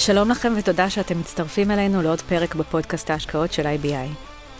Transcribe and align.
שלום 0.00 0.30
לכם 0.30 0.52
ותודה 0.56 0.90
שאתם 0.90 1.18
מצטרפים 1.18 1.70
אלינו 1.70 2.02
לעוד 2.02 2.20
פרק 2.20 2.54
בפודקאסט 2.54 3.10
ההשקעות 3.10 3.52
של 3.52 3.66
IBI. 3.66 4.08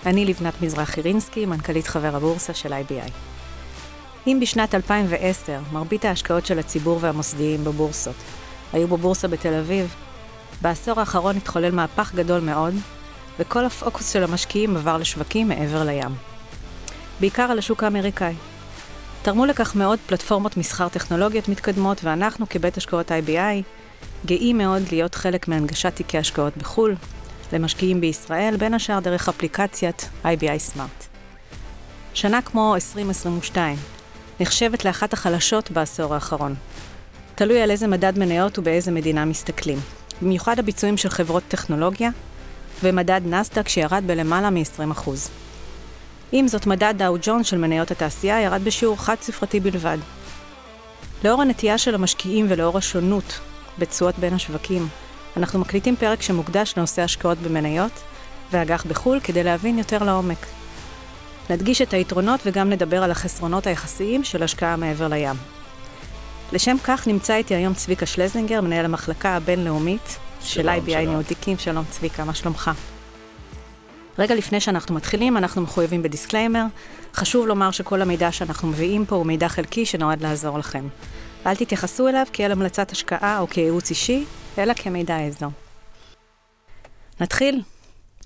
אני 0.06 0.24
לבנת 0.24 0.62
מזרחי 0.62 1.00
רינסקי, 1.00 1.46
מנכ"לית 1.46 1.86
חבר 1.86 2.16
הבורסה 2.16 2.54
של 2.54 2.72
IBI. 2.72 3.10
אם 4.26 4.38
בשנת 4.40 4.74
2010 4.74 5.60
מרבית 5.72 6.04
ההשקעות 6.04 6.46
של 6.46 6.58
הציבור 6.58 6.98
והמוסדיים 7.00 7.64
בבורסות 7.64 8.14
היו 8.72 8.88
בבורסה 8.88 9.28
בתל 9.28 9.54
אביב, 9.54 9.94
בעשור 10.62 11.00
האחרון 11.00 11.36
התחולל 11.36 11.70
מהפך 11.70 12.14
גדול 12.14 12.40
מאוד, 12.40 12.74
וכל 13.38 13.64
הפוקוס 13.64 14.12
של 14.12 14.24
המשקיעים 14.24 14.76
עבר 14.76 14.96
לשווקים 14.96 15.48
מעבר 15.48 15.84
לים. 15.84 16.14
בעיקר 17.20 17.42
על 17.42 17.58
השוק 17.58 17.82
האמריקאי. 17.82 18.34
תרמו 19.22 19.46
לכך 19.46 19.76
מאוד 19.76 19.98
פלטפורמות 20.06 20.56
מסחר 20.56 20.88
טכנולוגיות 20.88 21.48
מתקדמות, 21.48 22.04
ואנחנו 22.04 22.48
כבית 22.48 22.76
השקעות 22.76 23.10
IBI 23.10 23.79
גאים 24.26 24.58
מאוד 24.58 24.82
להיות 24.90 25.14
חלק 25.14 25.48
מהנגשת 25.48 25.94
תיקי 25.94 26.18
השקעות 26.18 26.56
בחו"ל, 26.56 26.94
למשקיעים 27.52 28.00
בישראל, 28.00 28.56
בין 28.56 28.74
השאר 28.74 29.00
דרך 29.00 29.28
אפליקציית 29.28 30.08
IBI 30.24 30.74
Smart. 30.74 31.04
שנה 32.14 32.42
כמו 32.42 32.74
2022 32.74 33.76
נחשבת 34.40 34.84
לאחת 34.84 35.12
החלשות 35.12 35.70
בעשור 35.70 36.14
האחרון. 36.14 36.54
תלוי 37.34 37.62
על 37.62 37.70
איזה 37.70 37.86
מדד 37.86 38.18
מניות 38.18 38.58
ובאיזה 38.58 38.90
מדינה 38.90 39.24
מסתכלים. 39.24 39.78
במיוחד 40.22 40.58
הביצועים 40.58 40.96
של 40.96 41.08
חברות 41.08 41.42
טכנולוגיה, 41.48 42.10
ומדד 42.82 43.20
נסדק 43.24 43.68
שירד 43.68 44.02
בלמעלה 44.06 44.50
מ-20%. 44.50 45.10
עם 46.32 46.48
זאת, 46.48 46.66
מדד 46.66 46.94
דאו 46.96 47.16
ג'ון 47.22 47.44
של 47.44 47.58
מניות 47.58 47.90
התעשייה 47.90 48.40
ירד 48.40 48.64
בשיעור 48.64 48.96
חד-ספרתי 48.96 49.60
בלבד. 49.60 49.98
לאור 51.24 51.42
הנטייה 51.42 51.78
של 51.78 51.94
המשקיעים 51.94 52.46
ולאור 52.48 52.78
השונות 52.78 53.40
בתשואות 53.78 54.18
בין 54.18 54.34
השווקים, 54.34 54.88
אנחנו 55.36 55.58
מקליטים 55.58 55.96
פרק 55.96 56.22
שמוקדש 56.22 56.74
לנושא 56.76 57.02
השקעות 57.02 57.38
במניות 57.38 57.92
ואג"ח 58.52 58.84
בחו"ל 58.84 59.20
כדי 59.20 59.44
להבין 59.44 59.78
יותר 59.78 60.04
לעומק. 60.04 60.46
נדגיש 61.50 61.82
את 61.82 61.94
היתרונות 61.94 62.40
וגם 62.46 62.70
נדבר 62.70 63.02
על 63.02 63.10
החסרונות 63.10 63.66
היחסיים 63.66 64.24
של 64.24 64.42
השקעה 64.42 64.76
מעבר 64.76 65.08
לים. 65.08 65.36
לשם 66.52 66.76
כך 66.84 67.06
נמצא 67.06 67.34
איתי 67.34 67.54
היום 67.54 67.74
צביקה 67.74 68.06
שלזינגר, 68.06 68.60
מנהל 68.60 68.84
המחלקה 68.84 69.36
הבינלאומית 69.36 70.18
של 70.40 70.68
IBI 70.68 70.96
ניאותיקים. 71.08 71.58
שלום 71.58 71.84
צביקה, 71.90 72.24
מה 72.24 72.34
שלומך? 72.34 72.70
רגע 74.18 74.34
לפני 74.34 74.60
שאנחנו 74.60 74.94
מתחילים, 74.94 75.36
אנחנו 75.36 75.62
מחויבים 75.62 76.02
ב 76.02 76.08
disclaimer. 76.08 76.64
חשוב 77.14 77.46
לומר 77.46 77.70
שכל 77.70 78.02
המידע 78.02 78.32
שאנחנו 78.32 78.68
מביאים 78.68 79.06
פה 79.06 79.16
הוא 79.16 79.26
מידע 79.26 79.48
חלקי 79.48 79.86
שנועד 79.86 80.22
לעזור 80.22 80.58
לכם. 80.58 80.88
אל 81.46 81.54
תתייחסו 81.54 82.08
אליו 82.08 82.26
כאל 82.32 82.52
המלצת 82.52 82.90
השקעה 82.90 83.38
או 83.38 83.48
כייעוץ 83.48 83.90
אישי, 83.90 84.24
אלא 84.58 84.74
כמידע 84.74 85.16
עזר. 85.16 85.48
נתחיל? 87.20 87.62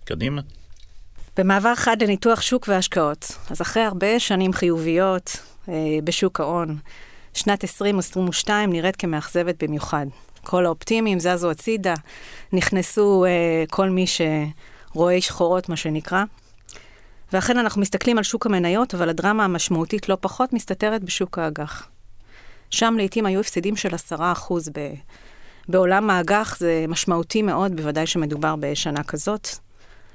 קדימה. 0.05 0.41
במעבר 1.37 1.75
חד 1.75 2.03
לניתוח 2.03 2.41
שוק 2.41 2.69
והשקעות. 2.69 3.39
אז 3.51 3.63
אחרי 3.63 3.83
הרבה 3.83 4.21
שנים 4.21 4.53
חיוביות 4.53 5.37
אה, 5.69 5.75
בשוק 6.05 6.41
ההון, 6.41 6.77
שנת 7.35 7.65
2022 7.65 8.71
נראית 8.71 8.97
כמאכזבת 8.97 9.65
במיוחד. 9.65 10.07
כל 10.43 10.67
האופטימיים 10.67 11.19
זזו 11.19 11.51
הצידה, 11.51 11.95
נכנסו 12.53 13.25
אה, 13.25 13.65
כל 13.71 13.91
מי 13.91 14.05
שרואה 14.07 15.21
שחורות, 15.21 15.69
מה 15.69 15.77
שנקרא. 15.77 16.25
ואכן 17.33 17.59
אנחנו 17.59 17.81
מסתכלים 17.81 18.19
על 18.19 18.25
שוק 18.25 18.47
המניות, 18.47 18.95
אבל 18.95 19.09
הדרמה 19.09 19.45
המשמעותית 19.45 20.09
לא 20.09 20.17
פחות 20.21 20.53
מסתתרת 20.53 21.05
בשוק 21.05 21.39
האג"ח. 21.39 21.94
שם 22.75 22.95
לעתים 22.99 23.27
היו 23.27 23.41
הפסדים 23.41 23.77
של 23.77 23.89
10% 23.89 24.13
ב... 24.75 24.95
בעולם 25.69 26.11
האג"ח 26.11 26.59
זה 26.59 26.85
משמעותי 26.89 27.43
מאוד, 27.43 27.77
בוודאי 27.77 28.07
שמדובר 28.07 28.55
בשנה 28.61 29.03
כזאת. 29.03 29.49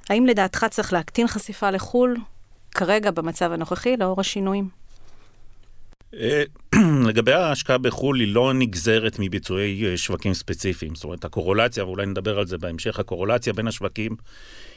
האם 0.09 0.25
לדעתך 0.25 0.65
צריך 0.69 0.93
להקטין 0.93 1.27
חשיפה 1.27 1.69
לחו"ל, 1.69 2.17
כרגע 2.71 3.11
במצב 3.11 3.51
הנוכחי, 3.51 3.97
לאור 3.97 4.19
השינויים? 4.19 4.69
לגבי 7.09 7.33
ההשקעה 7.33 7.77
בחו"ל, 7.77 8.19
היא 8.19 8.33
לא 8.33 8.53
נגזרת 8.53 9.15
מביצועי 9.19 9.85
אה, 9.85 9.97
שווקים 9.97 10.33
ספציפיים. 10.33 10.95
זאת 10.95 11.03
אומרת, 11.03 11.25
הקורולציה, 11.25 11.85
ואולי 11.85 12.05
נדבר 12.05 12.39
על 12.39 12.47
זה 12.47 12.57
בהמשך, 12.57 12.99
הקורולציה 12.99 13.53
בין 13.53 13.67
השווקים 13.67 14.15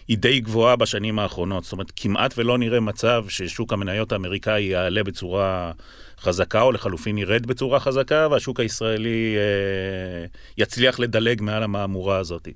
היא 0.08 0.18
די 0.18 0.40
גבוהה 0.40 0.76
בשנים 0.76 1.18
האחרונות. 1.18 1.64
זאת 1.64 1.72
אומרת, 1.72 1.92
כמעט 1.96 2.34
ולא 2.38 2.58
נראה 2.58 2.80
מצב 2.80 3.24
ששוק 3.28 3.72
המניות 3.72 4.12
האמריקאי 4.12 4.62
יעלה 4.62 5.04
בצורה 5.04 5.72
חזקה, 6.20 6.62
או 6.62 6.72
לחלופין 6.72 7.18
ירד 7.18 7.46
בצורה 7.46 7.80
חזקה, 7.80 8.28
והשוק 8.30 8.60
הישראלי 8.60 9.36
אה, 9.36 10.26
יצליח 10.58 11.00
לדלג 11.00 11.42
מעל 11.42 11.62
המהמורה 11.62 12.16
הזאת. 12.18 12.48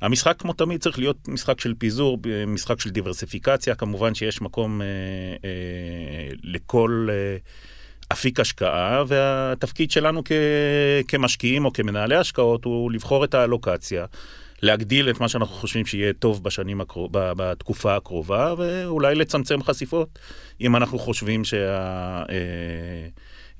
המשחק, 0.00 0.36
כמו 0.38 0.52
תמיד, 0.52 0.80
צריך 0.80 0.98
להיות 0.98 1.28
משחק 1.28 1.60
של 1.60 1.74
פיזור, 1.78 2.18
משחק 2.46 2.80
של 2.80 2.90
דיברסיפיקציה. 2.90 3.74
כמובן 3.74 4.14
שיש 4.14 4.42
מקום 4.42 4.82
אה, 4.82 4.86
אה, 5.44 6.28
לכל... 6.42 7.08
אה, 7.10 7.36
אפיק 8.12 8.40
השקעה, 8.40 9.04
והתפקיד 9.06 9.90
שלנו 9.90 10.22
כ, 10.24 10.32
כמשקיעים 11.08 11.64
או 11.64 11.72
כמנהלי 11.72 12.16
השקעות 12.16 12.64
הוא 12.64 12.92
לבחור 12.92 13.24
את 13.24 13.34
האלוקציה, 13.34 14.04
להגדיל 14.62 15.10
את 15.10 15.20
מה 15.20 15.28
שאנחנו 15.28 15.54
חושבים 15.54 15.86
שיהיה 15.86 16.12
טוב 16.12 16.42
בשנים 16.44 16.80
הקרוב, 16.80 17.10
בתקופה 17.12 17.96
הקרובה, 17.96 18.54
ואולי 18.58 19.14
לצמצם 19.14 19.62
חשיפות, 19.62 20.18
אם 20.60 20.76
אנחנו 20.76 20.98
חושבים 20.98 21.44
שה, 21.44 21.76
אה, 21.76 22.24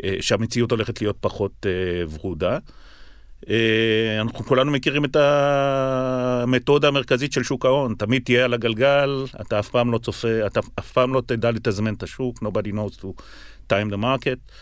אה, 0.05 0.17
שהמציאות 0.21 0.71
הולכת 0.71 1.01
להיות 1.01 1.17
פחות 1.21 1.67
אה, 1.67 1.71
ורודה. 2.15 2.59
אנחנו 4.21 4.45
כולנו 4.45 4.73
מכירים 4.73 5.05
את 5.05 5.17
המתודה 5.17 6.89
המרכזית 6.89 7.33
של 7.33 7.43
שוק 7.43 7.67
ההון, 7.67 7.95
תמיד 7.99 8.23
תהיה 8.25 8.45
על 8.45 8.55
הגלגל, 8.55 9.25
אתה 9.41 9.59
אף 9.59 9.69
פעם 9.69 9.93
לא 9.93 9.99
צופה, 9.99 10.47
אתה 10.47 10.61
אף 10.79 10.93
פעם 10.93 11.15
לא 11.15 11.23
תדע 11.27 11.51
לתזמן 11.51 11.95
את 11.95 12.03
השוק, 12.03 12.43
nobody 12.43 12.73
knows 12.73 13.01
to 13.03 13.07
time 13.73 13.93
the 13.93 13.99
market, 13.99 14.53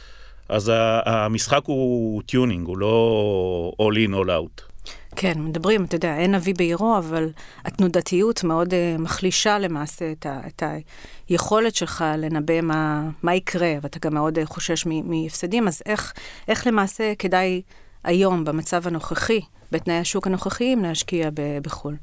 אז 0.49 0.73
המשחק 1.07 1.61
הוא 1.65 2.23
tuning, 2.23 2.67
הוא 2.67 2.79
לא 2.79 3.73
all 3.83 4.09
in, 4.09 4.15
all 4.15 4.29
out. 4.29 4.75
כן, 5.17 5.33
מדברים, 5.39 5.85
אתה 5.85 5.97
יודע, 5.97 6.17
אין 6.17 6.35
אבי 6.35 6.53
בעירו, 6.53 6.99
אבל 6.99 7.29
התנודתיות 7.65 8.45
מאוד 8.45 8.73
uh, 8.73 9.01
מחלישה 9.01 9.59
למעשה 9.59 10.13
את, 10.13 10.27
ה, 10.27 10.41
את 10.47 10.63
היכולת 11.29 11.75
שלך 11.75 12.05
לנבא 12.19 12.61
מה, 12.61 13.11
מה 13.23 13.35
יקרה, 13.35 13.73
ואתה 13.83 13.99
גם 13.99 14.15
מאוד 14.15 14.39
uh, 14.39 14.43
חושש 14.45 14.87
מהפסדים, 14.87 15.69
אז 15.69 15.83
איך, 15.87 16.13
איך 16.49 16.67
למעשה 16.67 17.13
כדאי 17.19 17.63
היום, 18.05 18.45
במצב 18.45 18.87
הנוכחי, 18.87 19.41
בתנאי 19.73 19.97
השוק 19.97 20.27
הנוכחיים, 20.27 20.83
להשקיע 20.83 21.31
ב, 21.35 21.59
בחו"ל? 21.63 21.97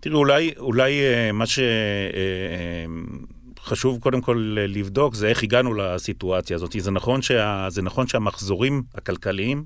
תראי, 0.00 0.14
אולי, 0.14 0.52
אולי 0.58 0.92
uh, 0.92 1.32
מה 1.32 1.46
ש... 1.46 1.58
Uh, 1.58 1.62
uh, 1.62 3.41
חשוב 3.64 3.98
קודם 4.00 4.20
כל 4.20 4.56
לבדוק 4.68 5.14
זה 5.14 5.28
איך 5.28 5.42
הגענו 5.42 5.74
לסיטואציה 5.74 6.56
הזאת. 6.56 6.76
זה 6.78 6.90
נכון, 6.90 7.22
שה, 7.22 7.66
זה 7.70 7.82
נכון 7.82 8.06
שהמחזורים 8.06 8.82
הכלכליים 8.94 9.64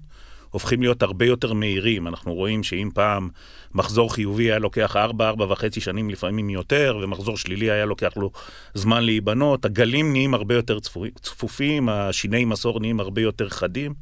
הופכים 0.50 0.82
להיות 0.82 1.02
הרבה 1.02 1.26
יותר 1.26 1.52
מהירים. 1.52 2.08
אנחנו 2.08 2.34
רואים 2.34 2.62
שאם 2.62 2.90
פעם 2.94 3.28
מחזור 3.74 4.14
חיובי 4.14 4.44
היה 4.44 4.58
לוקח 4.58 4.96
4, 4.96 5.28
4 5.28 5.52
וחצי 5.52 5.80
שנים 5.80 6.10
לפעמים 6.10 6.50
יותר, 6.50 6.98
ומחזור 7.02 7.36
שלילי 7.36 7.70
היה 7.70 7.84
לוקח 7.84 8.12
לו 8.16 8.30
זמן 8.74 9.04
להיבנות, 9.04 9.64
הגלים 9.64 10.12
נהיים 10.12 10.34
הרבה 10.34 10.54
יותר 10.54 10.78
צפופים, 11.22 11.88
השיני 11.88 12.44
מסור 12.44 12.80
נהיים 12.80 13.00
הרבה 13.00 13.22
יותר 13.22 13.48
חדים. 13.48 13.94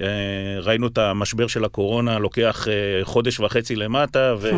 אה, 0.00 0.06
ראינו 0.60 0.86
את 0.86 0.98
המשבר 0.98 1.46
של 1.46 1.64
הקורונה 1.64 2.18
לוקח 2.18 2.68
אה, 2.68 3.04
חודש 3.04 3.40
וחצי 3.40 3.76
למטה 3.76 4.34
ו... 4.38 4.50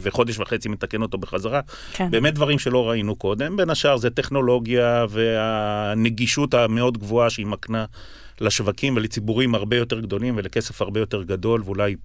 וחודש 0.00 0.38
וחצי 0.38 0.68
מתקן 0.68 1.02
אותו 1.02 1.18
בחזרה. 1.18 1.60
כן. 1.92 2.10
באמת 2.10 2.34
דברים 2.34 2.58
שלא 2.58 2.88
ראינו 2.88 3.16
קודם. 3.16 3.56
בין 3.56 3.70
השאר 3.70 3.96
זה 3.96 4.10
טכנולוגיה 4.10 5.06
והנגישות 5.08 6.54
המאוד 6.54 6.98
גבוהה 6.98 7.30
שהיא 7.30 7.46
מקנה 7.46 7.84
לשווקים 8.40 8.96
ולציבורים 8.96 9.54
הרבה 9.54 9.76
יותר 9.76 10.00
גדולים 10.00 10.34
ולכסף 10.36 10.82
הרבה 10.82 11.00
יותר 11.00 11.22
גדול 11.22 11.62
ואולי 11.64 11.96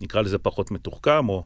נקרא 0.00 0.22
לזה 0.22 0.38
פחות 0.38 0.70
מתוחכם 0.70 1.28
או 1.28 1.44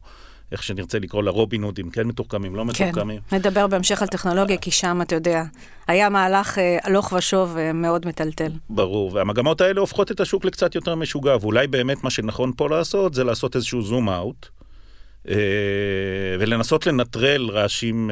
איך 0.52 0.62
שנרצה 0.62 0.98
לקרוא 0.98 1.22
לרובין 1.22 1.62
הודים, 1.62 1.90
כן 1.90 2.06
מתוחכמים, 2.06 2.56
לא 2.56 2.62
כן, 2.62 2.84
מתוחכמים. 2.84 3.20
כן, 3.30 3.36
נדבר 3.36 3.66
בהמשך 3.66 4.02
על 4.02 4.08
טכנולוגיה, 4.08 4.56
כי 4.56 4.70
שם, 4.70 5.02
אתה 5.02 5.14
יודע, 5.14 5.42
היה 5.86 6.08
מהלך 6.08 6.58
אה, 6.58 6.78
הלוך 6.82 7.12
ושוב 7.12 7.56
אה, 7.56 7.72
מאוד 7.72 8.06
מטלטל. 8.06 8.50
ברור, 8.70 9.14
והמגמות 9.14 9.60
האלה 9.60 9.80
הופכות 9.80 10.10
את 10.10 10.20
השוק 10.20 10.44
לקצת 10.44 10.74
יותר 10.74 10.94
משוגע, 10.94 11.36
ואולי 11.40 11.66
באמת 11.66 12.04
מה 12.04 12.10
שנכון 12.10 12.52
פה 12.56 12.68
לעשות, 12.68 13.14
זה 13.14 13.24
לעשות 13.24 13.56
איזשהו 13.56 13.82
זום 13.82 14.08
אאוט, 14.08 14.46
אה, 15.28 15.34
ולנסות 16.38 16.86
לנטרל 16.86 17.50
רעשים 17.50 18.10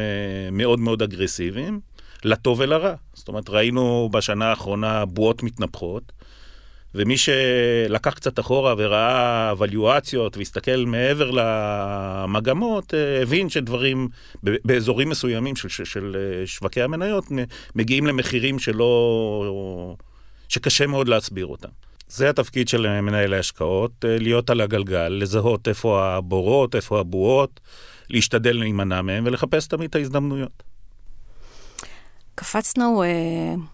מאוד 0.52 0.80
מאוד 0.80 1.02
אגרסיביים, 1.02 1.80
לטוב 2.24 2.60
ולרע. 2.60 2.94
זאת 3.14 3.28
אומרת, 3.28 3.50
ראינו 3.50 4.08
בשנה 4.12 4.46
האחרונה 4.46 5.04
בועות 5.04 5.42
מתנפחות. 5.42 6.12
ומי 6.94 7.16
שלקח 7.16 8.14
קצת 8.14 8.38
אחורה 8.38 8.74
וראה 8.78 9.50
אבליואציות 9.50 10.36
והסתכל 10.36 10.84
מעבר 10.86 11.30
למגמות, 11.30 12.94
אה, 12.94 13.22
הבין 13.22 13.48
שדברים 13.48 14.08
באזורים 14.42 15.08
מסוימים 15.08 15.56
של, 15.56 15.68
של, 15.68 15.84
של 15.84 16.16
אה, 16.16 16.46
שווקי 16.46 16.82
המניות 16.82 17.24
מגיעים 17.74 18.06
למחירים 18.06 18.58
שלא... 18.58 19.96
שקשה 20.48 20.86
מאוד 20.86 21.08
להסביר 21.08 21.46
אותם. 21.46 21.68
זה 22.08 22.30
התפקיד 22.30 22.68
של 22.68 23.00
מנהלי 23.00 23.38
השקעות, 23.38 24.04
להיות 24.04 24.50
על 24.50 24.60
הגלגל, 24.60 25.08
לזהות 25.08 25.68
איפה 25.68 26.06
הבורות, 26.06 26.74
איפה 26.74 27.00
הבועות, 27.00 27.60
להשתדל 28.10 28.56
להימנע 28.56 29.02
מהם 29.02 29.24
ולחפש 29.26 29.66
תמיד 29.66 29.88
את 29.88 29.96
ההזדמנויות. 29.96 30.67
קפצנו 32.38 33.02
אה, 33.02 33.08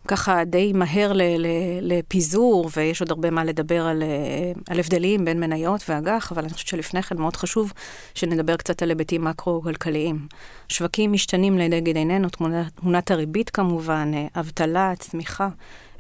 ככה 0.08 0.44
די 0.44 0.72
מהר 0.72 1.12
ל, 1.12 1.22
ל, 1.22 1.46
לפיזור, 1.80 2.70
ויש 2.76 3.00
עוד 3.00 3.10
הרבה 3.10 3.30
מה 3.30 3.44
לדבר 3.44 3.86
על, 3.86 4.02
אה, 4.02 4.52
על 4.70 4.78
הבדלים 4.80 5.24
בין 5.24 5.40
מניות 5.40 5.84
ואג"ח, 5.88 6.32
אבל 6.32 6.42
אני 6.42 6.52
חושבת 6.52 6.68
שלפני 6.68 7.02
כן 7.02 7.16
מאוד 7.16 7.36
חשוב 7.36 7.72
שנדבר 8.14 8.56
קצת 8.56 8.82
על 8.82 8.88
היבטים 8.88 9.24
מקרו-כלכליים. 9.24 10.26
שווקים 10.68 11.12
משתנים 11.12 11.58
לנגד 11.58 11.96
עינינו, 11.96 12.28
תמונת 12.74 13.10
הריבית 13.10 13.50
כמובן, 13.50 14.10
אה, 14.14 14.40
אבטלה, 14.40 14.92
צמיחה. 14.98 15.48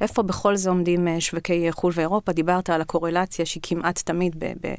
איפה 0.00 0.22
בכל 0.22 0.56
זה 0.56 0.70
עומדים 0.70 1.08
אה, 1.08 1.20
שווקי 1.20 1.72
חו"ל 1.72 1.92
ואירופה? 1.94 2.32
דיברת 2.32 2.70
על 2.70 2.80
הקורלציה 2.80 3.46
שהיא 3.46 3.62
כמעט 3.62 3.98
תמיד 3.98 4.36
ב, 4.38 4.44
ב, 4.44 4.74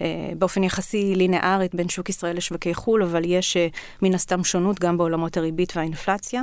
אה, 0.00 0.32
באופן 0.38 0.64
יחסי 0.64 1.14
לינארית 1.14 1.74
בין 1.74 1.88
שוק 1.88 2.08
ישראל 2.08 2.36
לשווקי 2.36 2.74
חו"ל, 2.74 3.02
אבל 3.02 3.22
יש 3.24 3.56
אה, 3.56 3.68
מן 4.02 4.14
הסתם 4.14 4.44
שונות 4.44 4.80
גם 4.80 4.98
בעולמות 4.98 5.36
הריבית 5.36 5.72
והאינפלציה. 5.76 6.42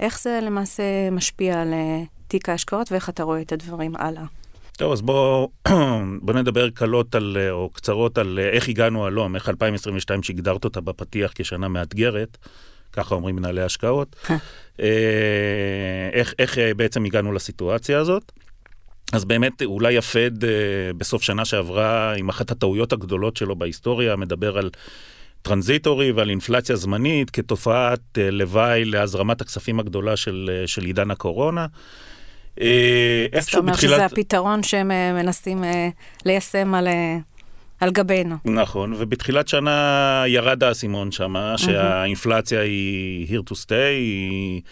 איך 0.00 0.20
זה 0.20 0.40
למעשה 0.42 1.10
משפיע 1.10 1.60
על 1.60 1.74
תיק 2.28 2.48
ההשקעות 2.48 2.92
ואיך 2.92 3.08
אתה 3.08 3.22
רואה 3.22 3.40
את 3.40 3.52
הדברים 3.52 3.96
הלאה? 3.96 4.24
טוב, 4.78 4.92
אז 4.92 5.02
בואו 5.02 5.50
בוא 6.22 6.34
נדבר 6.34 6.70
קלות 6.70 7.14
על, 7.14 7.36
או 7.50 7.70
קצרות 7.72 8.18
על 8.18 8.38
איך 8.52 8.68
הגענו 8.68 9.06
הלום, 9.06 9.34
איך 9.34 9.48
2022 9.48 10.22
שהגדרת 10.22 10.64
אותה 10.64 10.80
בפתיח 10.80 11.32
כשנה 11.34 11.68
מאתגרת. 11.68 12.38
ככה 12.92 13.14
אומרים 13.14 13.36
מנהלי 13.36 13.62
השקעות, 13.62 14.16
אה, 14.80 14.86
איך, 16.12 16.34
איך 16.38 16.58
אה, 16.58 16.74
בעצם 16.74 17.04
הגענו 17.04 17.32
לסיטואציה 17.32 17.98
הזאת. 17.98 18.32
אז 19.12 19.24
באמת 19.24 19.62
אולי 19.62 19.98
הפד 19.98 20.44
אה, 20.44 20.50
בסוף 20.98 21.22
שנה 21.22 21.44
שעברה, 21.44 22.14
עם 22.16 22.28
אחת 22.28 22.50
הטעויות 22.50 22.92
הגדולות 22.92 23.36
שלו 23.36 23.56
בהיסטוריה, 23.56 24.16
מדבר 24.16 24.58
על 24.58 24.70
טרנזיטורי 25.42 26.12
ועל 26.12 26.30
אינפלציה 26.30 26.76
זמנית 26.76 27.30
כתופעת 27.30 28.18
לוואי 28.32 28.84
להזרמת 28.84 29.40
הכספים 29.40 29.80
הגדולה 29.80 30.16
של, 30.16 30.62
של 30.66 30.84
עידן 30.84 31.10
הקורונה. 31.10 31.66
איכשהו 32.56 32.62
בתחילת... 32.62 33.42
זאת 33.42 33.54
אומרת 33.54 33.78
שזה 33.78 34.04
הפתרון 34.04 34.62
שהם 34.62 34.88
מנסים 34.88 35.64
ליישם 36.24 36.74
על... 36.74 36.88
על 37.80 37.90
גבינו. 37.90 38.36
נכון, 38.44 38.92
ובתחילת 38.98 39.48
שנה 39.48 40.24
ירד 40.26 40.64
האסימון 40.64 41.12
שם, 41.12 41.34
שהאינפלציה 41.56 42.60
היא 42.60 43.26
here 43.28 43.50
to 43.50 43.54
stay, 43.54 43.72
היא 43.96 44.62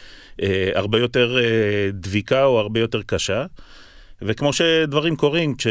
אה, 0.43 0.71
הרבה 0.75 0.99
יותר 0.99 1.39
אה, 1.39 1.91
דביקה 1.93 2.45
או 2.45 2.61
הרבה 2.61 2.81
יותר 2.81 3.03
קשה. 3.03 3.47
וכמו 4.23 4.53
שדברים 4.53 5.17
קורים, 5.17 5.55
כש... 5.55 5.67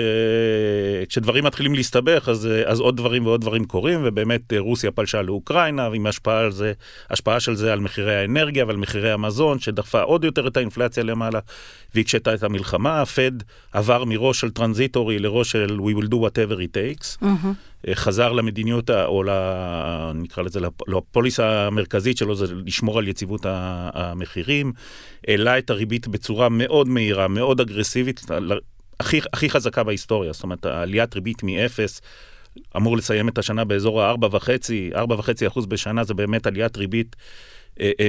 כשדברים 1.09 1.43
מתחילים 1.43 1.75
להסתבך, 1.75 2.29
אז, 2.29 2.49
אז 2.65 2.79
עוד 2.79 2.97
דברים 2.97 3.25
ועוד 3.25 3.41
דברים 3.41 3.65
קורים, 3.65 3.99
ובאמת 4.03 4.53
רוסיה 4.57 4.91
פלשה 4.91 5.21
לאוקראינה, 5.21 5.89
ועם 5.89 6.07
השפעה, 6.07 6.39
על 6.39 6.51
זה, 6.51 6.73
השפעה 7.09 7.39
של 7.39 7.55
זה 7.55 7.73
על 7.73 7.79
מחירי 7.79 8.15
האנרגיה 8.15 8.65
ועל 8.65 8.77
מחירי 8.77 9.11
המזון, 9.11 9.59
שדחפה 9.59 10.01
עוד 10.01 10.23
יותר 10.23 10.47
את 10.47 10.57
האינפלציה 10.57 11.03
למעלה, 11.03 11.39
והקשתה 11.95 12.33
את 12.33 12.43
המלחמה. 12.43 13.01
הפד 13.01 13.31
עבר 13.71 14.05
מראש 14.05 14.39
של 14.39 14.51
טרנזיטורי 14.51 15.19
לראש 15.19 15.51
של 15.51 15.79
We 15.79 16.01
will 16.01 16.07
do 16.07 16.15
whatever 16.15 16.59
it 16.59 16.73
takes. 16.73 17.17
Mm-hmm. 17.23 17.72
חזר 17.93 18.31
למדיניות, 18.31 18.89
או 18.89 19.23
ל... 19.23 19.29
נקרא 20.15 20.43
לזה, 20.43 20.59
לפוליסה 20.87 21.67
המרכזית 21.67 22.17
שלו, 22.17 22.35
זה 22.35 22.45
לשמור 22.65 22.99
על 22.99 23.07
יציבות 23.07 23.45
המחירים. 23.93 24.73
העלה 25.27 25.57
את 25.57 25.69
הריבית 25.69 26.07
בצורה 26.07 26.49
מאוד 26.49 26.87
מהירה, 26.87 27.27
מאוד 27.27 27.61
אגרסיבית, 27.61 28.21
הכי, 28.99 29.19
הכי 29.33 29.49
חזקה 29.49 29.83
בהיסטוריה. 29.83 30.33
זאת 30.33 30.43
אומרת, 30.43 30.65
עליית 30.65 31.15
ריבית 31.15 31.43
מ-0 31.43 32.01
אמור 32.77 32.97
לסיים 32.97 33.29
את 33.29 33.37
השנה 33.37 33.63
באזור 33.63 34.01
ה-4.5, 34.01 34.47
4.5 34.95 35.67
בשנה 35.67 36.03
זה 36.03 36.13
באמת 36.13 36.47
עליית 36.47 36.77
ריבית 36.77 37.15
אה, 37.15 37.21
אה, 37.21 37.62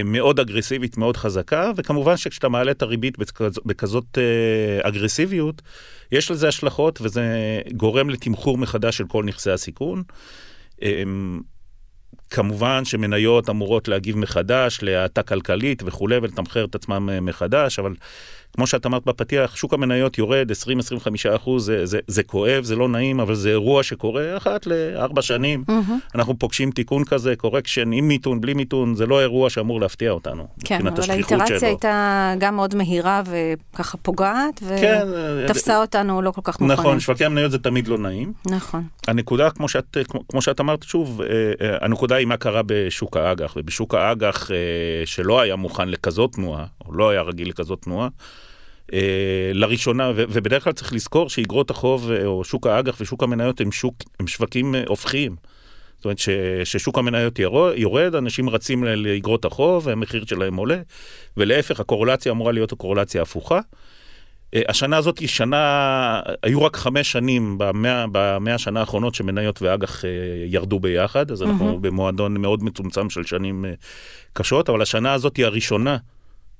מאוד 0.04 0.40
אגרסיבית, 0.40 0.96
מאוד 0.96 1.16
חזקה, 1.16 1.70
וכמובן 1.76 2.16
שכשאתה 2.16 2.48
מעלה 2.48 2.70
את 2.70 2.82
הריבית 2.82 3.18
בכזאת, 3.18 3.66
בכזאת 3.66 4.18
אה, 4.18 4.88
אגרסיביות, 4.88 5.62
יש 6.12 6.30
לזה 6.30 6.48
השלכות 6.48 7.00
וזה 7.00 7.22
גורם 7.72 8.10
לתמחור 8.10 8.58
מחדש 8.58 8.96
של 8.96 9.04
כל 9.06 9.24
נכסי 9.24 9.50
הסיכון. 9.50 10.02
כמובן 12.30 12.84
שמניות 12.84 13.50
אמורות 13.50 13.88
להגיב 13.88 14.16
מחדש 14.18 14.78
להאטה 14.82 15.22
כלכלית 15.22 15.82
וכולי 15.86 16.16
ולתמחר 16.16 16.64
את 16.64 16.74
עצמם 16.74 17.26
מחדש, 17.26 17.78
אבל 17.78 17.94
כמו 18.54 18.66
שאת 18.66 18.86
אמרת 18.86 19.04
בפתיח, 19.04 19.56
שוק 19.56 19.74
המניות 19.74 20.18
יורד 20.18 20.50
20-25 20.52 21.34
אחוז, 21.36 21.64
זה, 21.64 21.86
זה, 21.86 21.98
זה 22.06 22.22
כואב, 22.22 22.64
זה 22.64 22.76
לא 22.76 22.88
נעים, 22.88 23.20
אבל 23.20 23.34
זה 23.34 23.48
אירוע 23.48 23.82
שקורה 23.82 24.36
אחת 24.36 24.66
לארבע 24.66 25.22
שנים. 25.22 25.64
Mm-hmm. 25.68 26.14
אנחנו 26.14 26.38
פוגשים 26.38 26.70
תיקון 26.70 27.04
כזה, 27.04 27.36
קורקשן 27.36 27.92
עם 27.92 28.08
מיתון, 28.08 28.40
בלי 28.40 28.54
מיתון, 28.54 28.94
זה 28.94 29.06
לא 29.06 29.20
אירוע 29.20 29.50
שאמור 29.50 29.80
להפתיע 29.80 30.10
אותנו. 30.10 30.46
כן, 30.64 30.86
אבל 30.86 31.10
האינטראקציה 31.10 31.68
הייתה 31.68 32.34
גם 32.38 32.56
מאוד 32.56 32.74
מהירה 32.74 33.22
וככה 33.72 33.98
פוגעת, 33.98 34.62
ותפסה 34.62 35.72
כן, 35.72 35.78
אותנו 35.78 36.22
לא 36.22 36.30
כל 36.30 36.40
כך 36.44 36.60
מוכנים. 36.60 36.78
נכון, 36.78 37.00
שווקי 37.00 37.24
המניות 37.24 37.50
זה 37.50 37.58
תמיד 37.58 37.88
לא 37.88 37.98
נעים. 37.98 38.32
נכון. 38.46 38.82
הנקודה, 39.06 39.50
כמו 39.50 39.68
שאת, 39.68 39.96
כמו, 40.08 40.28
כמו 40.28 40.42
שאת 40.42 40.60
אמרת, 40.60 40.82
שוב, 40.82 41.20
אה, 41.22 41.26
אה, 41.60 41.76
הנקודה 41.80 42.16
היא 42.16 42.26
מה 42.26 42.36
קרה 42.36 42.60
בשוק 42.66 43.16
האג"ח, 43.16 43.54
ובשוק 43.56 43.94
האג"ח 43.94 44.50
אה, 44.50 44.56
שלא 45.04 45.40
היה 45.40 45.56
מוכן 45.56 45.88
לכזאת 45.88 46.32
תנועה, 46.32 46.64
או 46.86 46.92
לא 46.92 47.10
היה 47.10 47.22
רגיל 47.22 47.48
לכזאת 47.48 47.82
תנועה, 47.82 48.08
אה, 48.92 49.50
לראשונה, 49.54 50.12
ובדרך 50.14 50.64
כלל 50.64 50.72
צריך 50.72 50.92
לזכור 50.92 51.30
שאיגרות 51.30 51.70
החוב 51.70 52.10
אה, 52.10 52.26
או 52.26 52.44
שוק 52.44 52.66
האג"ח 52.66 52.96
ושוק 53.00 53.22
המניות 53.22 53.60
הם, 53.60 53.72
שוק, 53.72 53.94
הם 54.20 54.26
שווקים 54.26 54.74
אה, 54.74 54.82
הופכיים. 54.88 55.36
זאת 55.96 56.04
אומרת 56.04 56.18
ששוק 56.64 56.98
המניות 56.98 57.38
יורד, 57.76 58.14
אנשים 58.14 58.50
רצים 58.50 58.84
לאיגרות 58.84 59.44
החוב 59.44 59.86
והמחיר 59.86 60.24
שלהם 60.24 60.56
עולה, 60.56 60.78
ולהפך, 61.36 61.80
הקורולציה 61.80 62.32
אמורה 62.32 62.52
להיות 62.52 62.72
הקורולציה 62.72 63.20
ההפוכה. 63.20 63.60
השנה 64.68 64.96
הזאת 64.96 65.18
היא 65.18 65.28
שנה, 65.28 66.20
היו 66.42 66.62
רק 66.62 66.76
חמש 66.76 67.12
שנים 67.12 67.58
במאה, 67.58 68.04
במאה 68.12 68.54
השנה 68.54 68.80
האחרונות 68.80 69.14
שמניות 69.14 69.62
ואג"ח 69.62 70.04
ירדו 70.46 70.80
ביחד, 70.80 71.30
אז 71.30 71.42
אנחנו 71.42 71.74
mm-hmm. 71.74 71.80
במועדון 71.80 72.36
מאוד 72.36 72.64
מצומצם 72.64 73.10
של 73.10 73.24
שנים 73.24 73.64
קשות, 74.32 74.68
אבל 74.68 74.82
השנה 74.82 75.12
הזאת 75.12 75.36
היא 75.36 75.46
הראשונה 75.46 75.96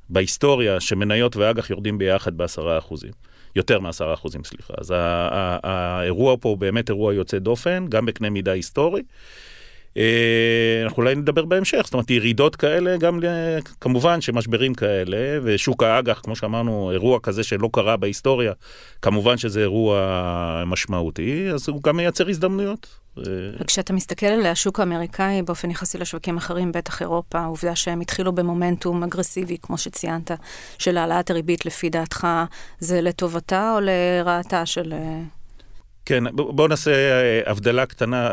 בהיסטוריה 0.09 0.81
שמניות 0.81 1.37
ואג"ח 1.37 1.71
יורדים 1.71 1.99
ביחד 1.99 2.37
בעשרה 2.37 2.79
אחוזים. 2.79 3.13
יותר 3.57 3.81
מעשרה 3.81 4.15
אחוזים, 4.15 4.45
סליחה. 4.45 4.75
אז 4.79 4.95
האירוע 5.63 6.37
פה 6.41 6.49
הוא 6.49 6.59
באמת 6.59 6.89
אירוע 6.89 7.15
יוצא 7.15 7.39
דופן, 7.39 7.87
גם 7.89 8.07
בקנה 8.07 8.31
מידה 8.31 8.53
היסטורי. 8.53 9.03
אה, 9.97 10.83
אנחנו 10.85 11.03
אולי 11.03 11.15
נדבר 11.15 11.45
בהמשך, 11.45 11.81
זאת 11.85 11.95
אומרת 11.95 12.11
ירידות 12.11 12.57
כאלה, 12.57 12.97
גם 12.97 13.21
כמובן 13.81 14.21
שמשברים 14.21 14.75
כאלה, 14.75 15.39
ושוק 15.43 15.83
האג"ח, 15.83 16.21
כמו 16.23 16.37
שאמרנו, 16.37 16.91
אירוע 16.93 17.19
כזה 17.23 17.43
שלא 17.43 17.69
קרה 17.73 17.97
בהיסטוריה, 17.97 18.53
כמובן 19.03 19.37
שזה 19.37 19.61
אירוע 19.61 20.63
משמעותי, 20.67 21.51
אז 21.51 21.69
הוא 21.69 21.83
גם 21.83 21.97
מייצר 21.97 22.29
הזדמנויות. 22.29 23.04
וכשאתה 23.61 23.93
מסתכל 23.93 24.27
על 24.27 24.47
השוק 24.47 24.81
האמריקאי 24.81 25.43
באופן 25.43 25.71
יחסי 25.71 25.99
לשווקים 25.99 26.37
אחרים, 26.37 26.73
בטח 26.73 27.03
אירופה, 27.03 27.39
העובדה 27.39 27.77
שהם 27.77 28.01
התחילו 28.01 28.33
במומנטום 28.33 29.03
אגרסיבי, 29.03 29.57
כמו 29.63 29.79
שציינת, 29.79 30.31
של 30.79 30.97
העלאת 30.97 31.31
הריבית, 31.31 31.67
לפי 31.67 31.91
דעתך, 31.91 32.27
זה 32.79 33.01
לטובתה 33.01 33.73
או 33.75 33.81
לרעתה 33.81 34.67
של... 34.67 34.93
אה, 34.93 35.21
כן, 36.07 36.25
בואו 36.37 36.69
נעשה 36.69 36.91
אה, 36.91 37.51
הבדלה 37.51 37.87
קטנה. 37.87 38.33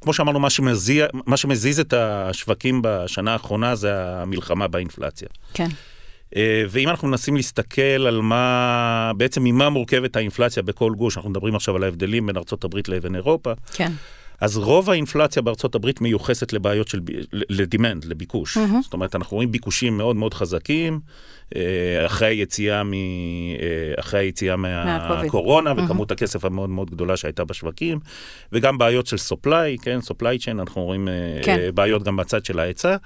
כמו 0.00 0.12
שאמרנו, 0.12 0.40
מה, 0.40 0.50
שמזיע, 0.50 1.06
מה 1.26 1.36
שמזיז 1.36 1.80
את 1.80 1.92
השווקים 1.92 2.80
בשנה 2.84 3.32
האחרונה 3.32 3.74
זה 3.74 3.92
המלחמה 4.06 4.68
באינפלציה. 4.68 5.28
כן. 5.54 5.68
אה, 6.36 6.64
ואם 6.68 6.88
אנחנו 6.88 7.08
מנסים 7.08 7.36
להסתכל 7.36 8.06
על 8.06 8.20
מה, 8.20 9.12
בעצם 9.16 9.44
ממה 9.44 9.70
מורכבת 9.70 10.16
האינפלציה 10.16 10.62
בכל 10.62 10.92
גוש, 10.92 11.16
אנחנו 11.16 11.30
מדברים 11.30 11.54
עכשיו 11.54 11.76
על 11.76 11.82
ההבדלים 11.84 12.26
בין 12.26 12.36
ארה"ב 12.36 12.78
לבין 12.88 13.14
אירופה. 13.16 13.52
כן. 13.72 13.92
אז 14.40 14.56
רוב 14.56 14.90
האינפלציה 14.90 15.42
בארצות 15.42 15.74
הברית 15.74 16.00
מיוחסת 16.00 16.52
לבעיות 16.52 16.88
של, 16.88 17.00
לדימנד, 17.32 18.04
לביקוש. 18.04 18.56
Mm-hmm. 18.56 18.82
זאת 18.82 18.92
אומרת, 18.92 19.14
אנחנו 19.16 19.34
רואים 19.34 19.52
ביקושים 19.52 19.96
מאוד 19.96 20.16
מאוד 20.16 20.34
חזקים, 20.34 21.00
אה, 21.56 22.06
אחרי 22.06 22.28
היציאה, 22.28 22.82
מ, 22.84 22.92
אה, 22.92 23.94
אחרי 24.00 24.20
היציאה 24.20 24.56
מהקורונה, 24.56 25.72
mm-hmm. 25.72 25.84
וכמות 25.84 26.10
הכסף 26.10 26.44
המאוד 26.44 26.70
מאוד 26.70 26.90
גדולה 26.90 27.16
שהייתה 27.16 27.44
בשווקים, 27.44 27.98
וגם 28.52 28.78
בעיות 28.78 29.06
של 29.06 29.16
supply, 29.16 29.82
כן, 29.82 29.98
supply 29.98 30.42
chain, 30.44 30.50
אנחנו 30.50 30.82
רואים 30.82 31.08
אה, 31.08 31.14
כן. 31.42 31.70
בעיות 31.74 32.02
גם 32.02 32.16
בצד 32.16 32.44
של 32.44 32.58
ההיצע, 32.58 32.96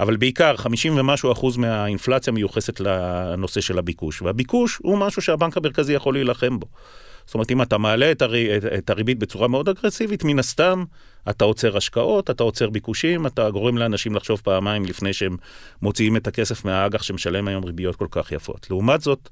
אבל 0.00 0.16
בעיקר 0.16 0.56
50 0.56 0.96
ומשהו 0.96 1.32
אחוז 1.32 1.56
מהאינפלציה 1.56 2.32
מיוחסת 2.32 2.80
לנושא 2.80 3.60
של 3.60 3.78
הביקוש, 3.78 4.22
והביקוש 4.22 4.78
הוא 4.82 4.98
משהו 4.98 5.22
שהבנק 5.22 5.56
המרכזי 5.56 5.92
יכול 5.92 6.14
להילחם 6.14 6.58
בו. 6.58 6.66
זאת 7.26 7.34
אומרת, 7.34 7.50
אם 7.50 7.62
אתה 7.62 7.78
מעלה 7.78 8.12
את, 8.12 8.22
הר... 8.22 8.56
את 8.78 8.90
הריבית 8.90 9.18
בצורה 9.18 9.48
מאוד 9.48 9.68
אגרסיבית, 9.68 10.24
מן 10.24 10.38
הסתם 10.38 10.84
אתה 11.30 11.44
עוצר 11.44 11.76
השקעות, 11.76 12.30
אתה 12.30 12.42
עוצר 12.42 12.70
ביקושים, 12.70 13.26
אתה 13.26 13.50
גורם 13.50 13.78
לאנשים 13.78 14.14
לחשוב 14.14 14.40
פעמיים 14.44 14.84
לפני 14.84 15.12
שהם 15.12 15.36
מוציאים 15.82 16.16
את 16.16 16.26
הכסף 16.26 16.64
מהאג"ח 16.64 17.02
שמשלם 17.02 17.48
היום 17.48 17.64
ריביות 17.64 17.96
כל 17.96 18.06
כך 18.10 18.32
יפות. 18.32 18.66
לעומת 18.70 19.00
זאת, 19.00 19.28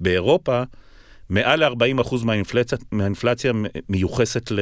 באירופה, 0.00 0.62
מעל 1.30 1.64
ל-40% 1.64 2.24
מהאינפלציה, 2.24 2.78
מהאינפלציה 2.92 3.52
מיוחסת 3.88 4.50
ל, 4.50 4.58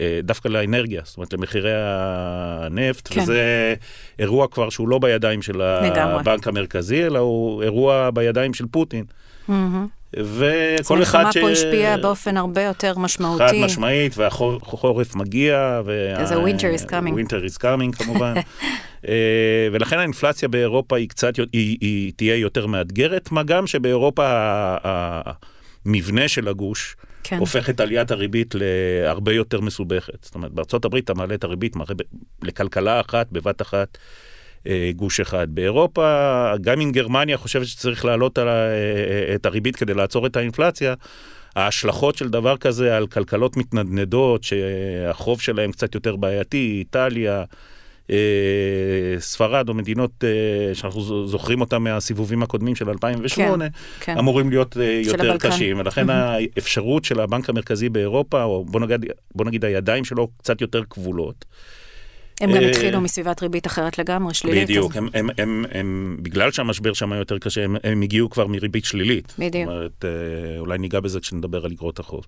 אה, 0.00 0.20
דווקא 0.22 0.48
לאנרגיה, 0.48 1.02
זאת 1.04 1.16
אומרת 1.16 1.32
למחירי 1.32 1.72
הנפט, 1.74 3.08
כן. 3.10 3.20
וזה 3.20 3.74
אירוע 4.18 4.48
כבר 4.48 4.70
שהוא 4.70 4.88
לא 4.88 4.98
בידיים 4.98 5.42
של 5.42 5.60
הבנק 5.60 6.48
המרכזי, 6.48 7.06
אלא 7.06 7.18
הוא 7.18 7.62
אירוע 7.62 8.10
בידיים 8.10 8.54
של 8.54 8.66
פוטין. 8.70 9.04
Mm-hmm. 9.48 9.52
וכל 10.16 11.02
אחד 11.02 11.30
ש... 11.30 11.36
המלחמה 11.36 11.42
פה 11.42 11.50
השפיעה 11.50 11.96
באופן 11.96 12.36
הרבה 12.36 12.62
יותר 12.62 12.98
משמעותי. 12.98 13.44
חד 13.48 13.54
משמעית, 13.64 14.18
והחורף 14.18 15.14
מגיע. 15.14 15.80
איזה 16.18 16.34
winter 16.34 16.80
is 16.80 16.84
coming. 16.84 17.12
winter 17.12 17.54
is 17.54 17.62
coming 17.62 18.04
כמובן. 18.04 18.34
אה, 19.08 19.68
ולכן 19.72 19.98
האינפלציה 19.98 20.48
באירופה 20.48 20.96
היא 20.96 21.08
קצת, 21.08 21.36
היא, 21.36 21.78
היא 21.80 22.12
תהיה 22.16 22.36
יותר 22.36 22.66
מאתגרת, 22.66 23.32
מה 23.32 23.42
גם 23.42 23.66
שבאירופה 23.66 24.24
המבנה 25.84 26.28
של 26.28 26.48
הגוש 26.48 26.96
כן. 27.22 27.38
הופך 27.38 27.70
את 27.70 27.80
עליית 27.80 28.10
הריבית 28.10 28.54
להרבה 28.54 29.32
יותר 29.32 29.60
מסובכת. 29.60 30.24
זאת 30.24 30.34
אומרת, 30.34 30.50
הברית 30.84 31.04
אתה 31.04 31.14
מעלה 31.14 31.34
את 31.34 31.44
הריבית 31.44 31.76
מראה 31.76 31.94
לכלכלה 32.42 33.00
אחת, 33.00 33.26
בבת 33.32 33.62
אחת. 33.62 33.98
אה, 34.66 34.90
גוש 34.96 35.20
אחד. 35.20 35.46
באירופה, 35.50 36.52
גם 36.60 36.80
אם 36.80 36.92
גרמניה 36.92 37.36
חושבת 37.36 37.66
שצריך 37.66 38.04
להעלות 38.04 38.38
על, 38.38 38.48
אה, 38.48 39.34
את 39.34 39.46
הריבית 39.46 39.76
כדי 39.76 39.94
לעצור 39.94 40.26
את 40.26 40.36
האינפלציה, 40.36 40.94
ההשלכות 41.56 42.16
של 42.16 42.28
דבר 42.28 42.56
כזה 42.56 42.96
על 42.96 43.06
כלכלות 43.06 43.56
מתנדנדות, 43.56 44.44
שהחוב 44.44 45.40
שלהם 45.40 45.72
קצת 45.72 45.94
יותר 45.94 46.16
בעייתי, 46.16 46.76
איטליה, 46.78 47.44
אה, 48.10 48.16
ספרד 49.18 49.68
או 49.68 49.74
מדינות 49.74 50.24
שאנחנו 50.74 51.26
זוכרים 51.26 51.60
אותן 51.60 51.76
מהסיבובים 51.76 52.42
הקודמים 52.42 52.74
של 52.74 52.88
2008, 52.88 53.68
כן, 53.70 53.76
כן. 54.00 54.18
אמורים 54.18 54.50
להיות 54.50 54.76
יותר 55.04 55.36
קשים. 55.38 55.78
ולכן. 55.78 56.10
האפשרות 56.10 57.04
של 57.04 57.20
הבנק 57.20 57.50
המרכזי 57.50 57.88
באירופה, 57.88 58.42
או 58.42 58.64
בוא 58.64 58.80
נגיד, 58.80 59.04
בוא 59.34 59.44
נגיד 59.44 59.64
הידיים 59.64 60.04
שלו 60.04 60.28
קצת 60.38 60.60
יותר 60.60 60.82
כבולות. 60.90 61.44
הם 62.40 62.50
גם 62.50 62.62
אה, 62.62 62.68
התחילו 62.70 63.00
מסביבת 63.00 63.42
ריבית 63.42 63.66
אחרת 63.66 63.98
לגמרי, 63.98 64.34
שלילית. 64.34 64.64
בדיוק, 64.64 64.96
הם, 64.96 65.08
הם, 65.14 65.28
הם, 65.38 65.64
הם, 65.72 66.16
בגלל 66.22 66.52
שהמשבר 66.52 66.92
שם 66.92 67.12
היה 67.12 67.20
יותר 67.20 67.38
קשה, 67.38 67.64
הם, 67.64 67.76
הם 67.84 68.02
הגיעו 68.02 68.30
כבר 68.30 68.46
מריבית 68.46 68.84
שלילית. 68.84 69.34
בדיוק. 69.38 69.64
זאת 69.64 69.74
אומרת, 69.74 70.04
אה, 70.04 70.58
אולי 70.58 70.78
ניגע 70.78 71.00
בזה 71.00 71.20
כשנדבר 71.20 71.64
על 71.64 71.72
אגרות 71.72 71.98
החוב. 71.98 72.26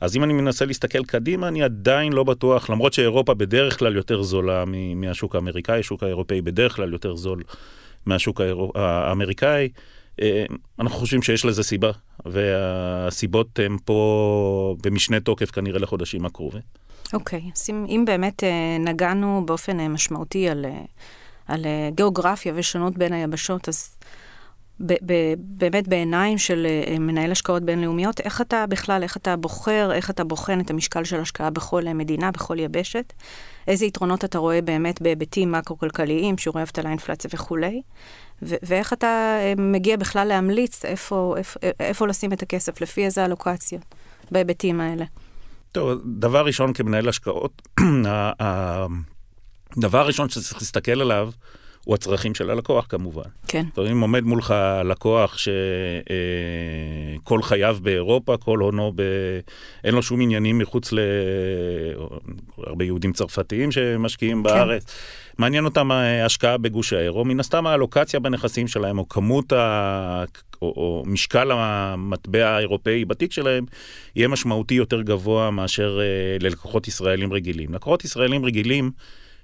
אז 0.00 0.16
אם 0.16 0.24
אני 0.24 0.32
מנסה 0.32 0.64
להסתכל 0.64 1.04
קדימה, 1.04 1.48
אני 1.48 1.62
עדיין 1.62 2.12
לא 2.12 2.24
בטוח, 2.24 2.70
למרות 2.70 2.92
שאירופה 2.92 3.34
בדרך 3.34 3.78
כלל 3.78 3.96
יותר 3.96 4.22
זולה 4.22 4.64
מהשוק 4.96 5.34
האמריקאי, 5.34 5.80
השוק 5.80 6.02
האירופאי 6.02 6.40
בדרך 6.40 6.76
כלל 6.76 6.92
יותר 6.92 7.16
זול 7.16 7.42
מהשוק 8.06 8.40
האמריקאי. 8.74 9.68
אה, 10.22 10.44
אנחנו 10.80 10.98
חושבים 10.98 11.22
שיש 11.22 11.44
לזה 11.44 11.62
סיבה, 11.62 11.90
והסיבות 12.24 13.58
הן 13.58 13.76
פה 13.84 14.76
במשנה 14.82 15.20
תוקף 15.20 15.50
כנראה 15.50 15.78
לחודשים 15.78 16.26
הקרובים. 16.26 16.62
אוקיי, 17.14 17.40
okay. 17.40 17.52
אז 17.56 17.70
אם, 17.70 18.04
באמת 18.06 18.44
אה, 18.44 18.76
נגענו 18.78 19.42
באופן 19.46 19.80
אה, 19.80 19.88
משמעותי 19.88 20.48
על, 20.48 20.64
אה, 20.64 20.80
על 21.46 21.66
גיאוגרפיה 21.94 22.52
ושונות 22.56 22.98
בין 22.98 23.12
היבשות, 23.12 23.68
אז 23.68 23.96
ב, 24.80 24.92
ב, 24.92 25.12
באמת 25.38 25.88
בעיניים 25.88 26.38
של 26.38 26.66
מנהל 27.00 27.32
השקעות 27.32 27.62
בינלאומיות, 27.62 28.20
איך 28.20 28.40
אתה 28.40 28.66
בכלל, 28.66 29.02
איך 29.02 29.16
אתה 29.16 29.36
בוחר, 29.36 29.92
איך 29.92 30.10
אתה 30.10 30.24
בוחן 30.24 30.60
את 30.60 30.70
המשקל 30.70 31.04
של 31.04 31.20
השקעה 31.20 31.50
בכל 31.50 31.82
מדינה, 31.94 32.30
בכל 32.30 32.58
יבשת? 32.58 33.12
איזה 33.66 33.86
יתרונות 33.86 34.24
אתה 34.24 34.38
רואה 34.38 34.62
באמת 34.62 35.02
בהיבטים 35.02 35.52
מקרו-כלכליים, 35.52 36.38
שיעורי 36.38 36.62
אבטלה, 36.62 36.90
אינפלציה 36.90 37.30
וכולי? 37.34 37.82
ו- 38.42 38.54
ואיך 38.62 38.92
אתה 38.92 39.38
מגיע 39.56 39.96
בכלל 39.96 40.28
להמליץ 40.28 40.84
איפה, 40.84 41.34
איפה, 41.38 41.60
איפה 41.80 42.06
לשים 42.06 42.32
את 42.32 42.42
הכסף, 42.42 42.80
לפי 42.80 43.04
איזה 43.04 43.24
אלוקציות 43.24 43.82
בהיבטים 44.30 44.80
האלה? 44.80 45.04
טוב, 45.74 46.00
דבר 46.04 46.46
ראשון 46.46 46.72
כמנהל 46.72 47.08
השקעות, 47.08 47.62
הדבר 48.40 49.98
הראשון 49.98 50.28
שצריך 50.28 50.54
להסתכל 50.54 51.00
עליו 51.00 51.30
הוא 51.84 51.94
הצרכים 51.94 52.34
של 52.34 52.50
הלקוח 52.50 52.86
כמובן. 52.88 53.22
כן. 53.48 53.64
זאת 53.68 53.78
אומרת, 53.78 53.92
אם 53.92 54.00
עומד 54.00 54.24
מולך 54.24 54.54
לקוח 54.84 55.38
שכל 55.38 55.52
אה, 57.38 57.42
חייו 57.42 57.76
באירופה, 57.82 58.36
כל 58.36 58.58
הונו, 58.58 58.92
ב... 58.96 59.02
אין 59.84 59.94
לו 59.94 60.02
שום 60.02 60.20
עניינים 60.20 60.58
מחוץ 60.58 60.92
ל... 60.92 60.98
הרבה 62.56 62.84
יהודים 62.84 63.12
צרפתיים 63.12 63.72
שמשקיעים 63.72 64.36
כן. 64.36 64.42
בארץ. 64.42 64.84
מעניין 65.38 65.64
אותם 65.64 65.90
ההשקעה 65.90 66.58
בגוש 66.58 66.92
האירו, 66.92 67.24
מן 67.24 67.40
הסתם 67.40 67.66
האלוקציה 67.66 68.20
בנכסים 68.20 68.68
שלהם, 68.68 68.98
או 68.98 69.08
כמות 69.08 69.52
ה... 69.52 70.24
או, 70.64 70.72
או 70.76 71.02
משקל 71.06 71.50
המטבע 71.52 72.48
האירופאי 72.48 73.04
בתיק 73.04 73.32
שלהם, 73.32 73.64
יהיה 74.16 74.28
משמעותי 74.28 74.74
יותר 74.74 75.02
גבוה 75.02 75.50
מאשר 75.50 75.98
אה, 76.00 76.36
ללקוחות 76.40 76.88
ישראלים 76.88 77.32
רגילים. 77.32 77.74
לקוחות 77.74 78.04
ישראלים 78.04 78.44
רגילים 78.44 78.90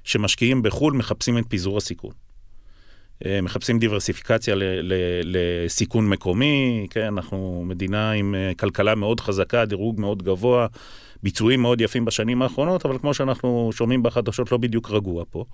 שמשקיעים 0.04 0.62
בחו"ל 0.62 0.94
מחפשים 0.94 1.38
את 1.38 1.44
פיזור 1.48 1.78
הסיכון. 1.78 2.12
אה, 3.26 3.40
מחפשים 3.40 3.78
דיברסיפיקציה 3.78 4.54
ל, 4.54 4.62
ל, 4.62 4.94
לסיכון 5.24 6.08
מקומי, 6.08 6.86
כן, 6.90 7.04
אנחנו 7.04 7.64
מדינה 7.66 8.12
עם 8.12 8.34
אה, 8.34 8.52
כלכלה 8.58 8.94
מאוד 8.94 9.20
חזקה, 9.20 9.64
דירוג 9.64 10.00
מאוד 10.00 10.22
גבוה, 10.22 10.66
ביצועים 11.22 11.62
מאוד 11.62 11.80
יפים 11.80 12.04
בשנים 12.04 12.42
האחרונות, 12.42 12.86
אבל 12.86 12.98
כמו 12.98 13.14
שאנחנו 13.14 13.70
שומעים 13.72 14.02
בחדשות, 14.02 14.52
לא 14.52 14.58
בדיוק 14.58 14.90
רגוע 14.90 15.24
פה. 15.30 15.44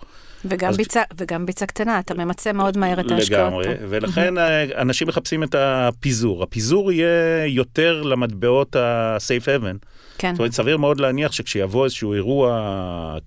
וגם, 0.45 0.69
אז... 0.69 0.77
ביצה, 0.77 1.03
וגם 1.17 1.47
ביצה 1.47 1.67
קטנה, 1.67 1.99
אתה 1.99 2.15
ממצה 2.15 2.53
מאוד 2.53 2.79
מהר 2.79 3.01
את 3.01 3.11
ההשקעות. 3.11 3.67
לגמרי, 3.67 3.87
ולכן 3.89 4.39
אה, 4.39 4.83
אנשים 4.83 5.09
מחפשים 5.09 5.43
את 5.43 5.55
הפיזור. 5.59 6.43
הפיזור 6.43 6.93
יהיה 6.93 7.47
יותר 7.47 8.03
למטבעות 8.03 8.77
ה-safe 8.77 9.45
haven. 9.45 9.87
כן. 10.19 10.33
זאת 10.33 10.39
אומרת, 10.39 10.53
סביר 10.53 10.77
מאוד 10.77 11.01
להניח 11.01 11.33
שכשיבוא 11.33 11.85
איזשהו 11.85 12.13
אירוע 12.13 13.19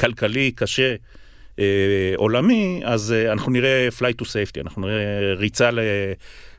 כלכלי 0.00 0.50
קשה, 0.50 0.94
אה, 1.58 2.12
עולמי, 2.16 2.80
אז 2.84 3.12
אה, 3.12 3.32
אנחנו 3.32 3.52
נראה 3.52 3.88
fly 3.98 4.22
to 4.22 4.24
safety, 4.24 4.60
אנחנו 4.60 4.82
נראה 4.82 5.34
ריצה 5.34 5.70
ל... 5.70 5.78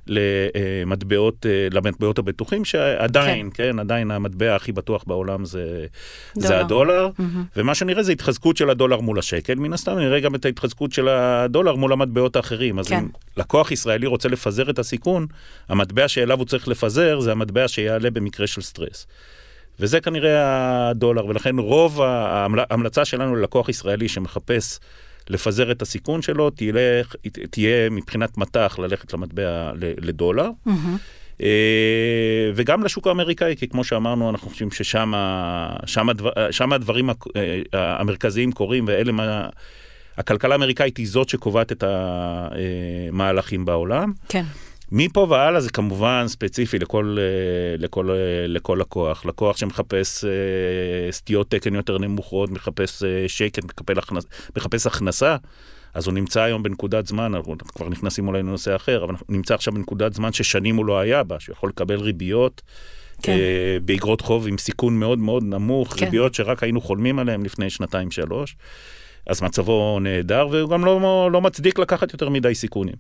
למטבעות, 0.08 1.46
אה, 1.46 1.68
למטבעות 1.72 2.20
הבטוחים, 2.20 2.66
שעדיין, 2.66 3.50
כן, 3.54 3.72
כן 3.72 3.80
עדיין 3.80 4.12
המטבע 4.12 4.56
הכי 4.56 4.72
בטוח 4.72 5.04
בעולם 5.08 5.46
זה, 5.46 5.86
זה 6.34 6.60
הדולר, 6.60 7.10
mm-hmm. 7.20 7.24
ומה 7.56 7.76
שנראה 7.76 8.04
זה 8.04 8.12
התחזקות 8.12 8.58
של 8.58 8.70
הדולר 8.70 9.00
מול 9.00 9.20
השקל, 9.20 9.56
מן 9.56 9.74
הסתם 9.74 9.98
נראה 9.98 10.20
גם 10.20 10.36
את 10.36 10.46
ההתחזקות 10.46 10.92
של 10.92 11.08
הדולר 11.08 11.76
מול 11.76 11.94
המטבעות 11.94 12.36
האחרים. 12.36 12.80
אז 12.80 12.88
כן. 12.88 12.96
אם 12.96 13.08
לקוח 13.38 13.72
ישראלי 13.72 14.08
רוצה 14.08 14.30
לפזר 14.30 14.70
את 14.70 14.80
הסיכון, 14.80 15.28
המטבע 15.70 16.08
שאליו 16.08 16.38
הוא 16.38 16.46
צריך 16.46 16.68
לפזר 16.68 17.20
זה 17.20 17.32
המטבע 17.32 17.68
שיעלה 17.68 18.10
במקרה 18.10 18.48
של 18.48 18.62
סטרס. 18.62 19.08
וזה 19.80 20.02
כנראה 20.02 20.90
הדולר, 20.90 21.26
ולכן 21.26 21.60
רוב 21.60 22.02
ההמלצה 22.02 23.06
שלנו 23.06 23.36
ללקוח 23.36 23.70
ישראלי 23.70 24.08
שמחפש 24.08 24.80
לפזר 25.30 25.72
את 25.72 25.82
הסיכון 25.82 26.22
שלו, 26.22 26.50
תלך, 26.50 27.16
תהיה 27.50 27.90
מבחינת 27.90 28.38
מטח 28.38 28.80
ללכת 28.80 29.14
למטבע 29.14 29.72
לדולר. 29.78 30.50
Mm-hmm. 30.68 31.44
וגם 32.56 32.84
לשוק 32.84 33.08
האמריקאי, 33.08 33.56
כי 33.58 33.68
כמו 33.68 33.84
שאמרנו, 33.84 34.30
אנחנו 34.30 34.50
חושבים 34.50 34.72
ששם 34.72 35.14
הדבר, 36.10 36.32
הדברים 36.74 37.10
אה, 37.10 37.16
המרכזיים 37.74 38.52
קורים, 38.52 38.86
ואלה 38.88 39.12
מה... 39.12 39.50
הכלכלה 40.18 40.54
האמריקאית 40.54 40.98
היא 40.98 41.08
זאת 41.08 41.30
שקובעת 41.30 41.72
את 41.72 41.84
המהלכים 41.88 43.66
בעולם. 43.66 44.14
כן. 44.30 44.44
מפה 44.92 45.28
והלאה 45.30 45.62
זה 45.62 45.70
כמובן 45.70 46.26
ספציפי 46.28 46.80
לכל, 46.80 47.18
אה, 47.20 47.78
לכל, 47.78 48.12
אה, 48.12 48.16
לכל 48.48 48.78
לקוח. 48.82 49.26
לקוח 49.26 49.58
שמחפש 49.58 50.26
אה, 50.26 51.12
סטיות 51.12 51.52
תקן 51.52 51.76
יותר 51.76 51.98
נמוכות, 51.98 52.50
מחפש 52.50 53.04
מחפש, 53.64 54.26
מחפש 54.58 54.88
הכנסה, 54.88 55.36
אז 55.94 56.06
הוא 56.06 56.14
נמצא 56.14 56.42
היום 56.42 56.64
בנקודת 56.64 57.08
זמן, 57.08 57.36
אנחנו 57.36 57.58
כבר 57.58 57.90
נכנסים 57.90 58.28
אולי 58.28 58.40
לנושא 58.40 58.76
אחר, 58.76 59.04
אבל 59.04 59.14
הוא 59.14 59.36
נמצא 59.36 59.54
עכשיו 59.54 59.74
בנקודת 59.74 60.14
זמן 60.14 60.34
ששנים 60.34 60.76
הוא 60.76 60.86
לא 60.86 61.00
היה 61.00 61.24
בה, 61.24 61.40
שהוא 61.40 61.54
יכול 61.54 61.70
לקבל 61.70 62.00
ריביות. 62.00 62.62
כן. 63.22 63.38
באגרות 63.86 64.22
חוב 64.22 64.48
עם 64.48 64.58
סיכון 64.58 65.00
מאוד 65.00 65.20
מאוד 65.20 65.44
נמוך, 65.44 65.94
כן. 65.94 66.06
ריביות 66.06 66.34
שרק 66.34 66.64
היינו 66.64 66.82
חולמים 66.82 67.20
עליהן 67.20 67.44
לפני 67.44 67.70
שנתיים-שלוש. 67.70 68.56
אז 69.28 69.42
מצבו 69.42 70.00
נהדר, 70.02 70.48
והוא 70.52 70.70
גם 70.70 70.86
לא, 70.86 71.30
לא 71.32 71.42
מצדיק 71.42 71.80
לקחת 71.80 72.14
יותר 72.14 72.30
מדי 72.30 72.56
סיכונים. 72.56 72.96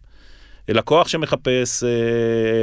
לקוח 0.70 1.08
שמחפש 1.08 1.84
אה, 1.84 1.90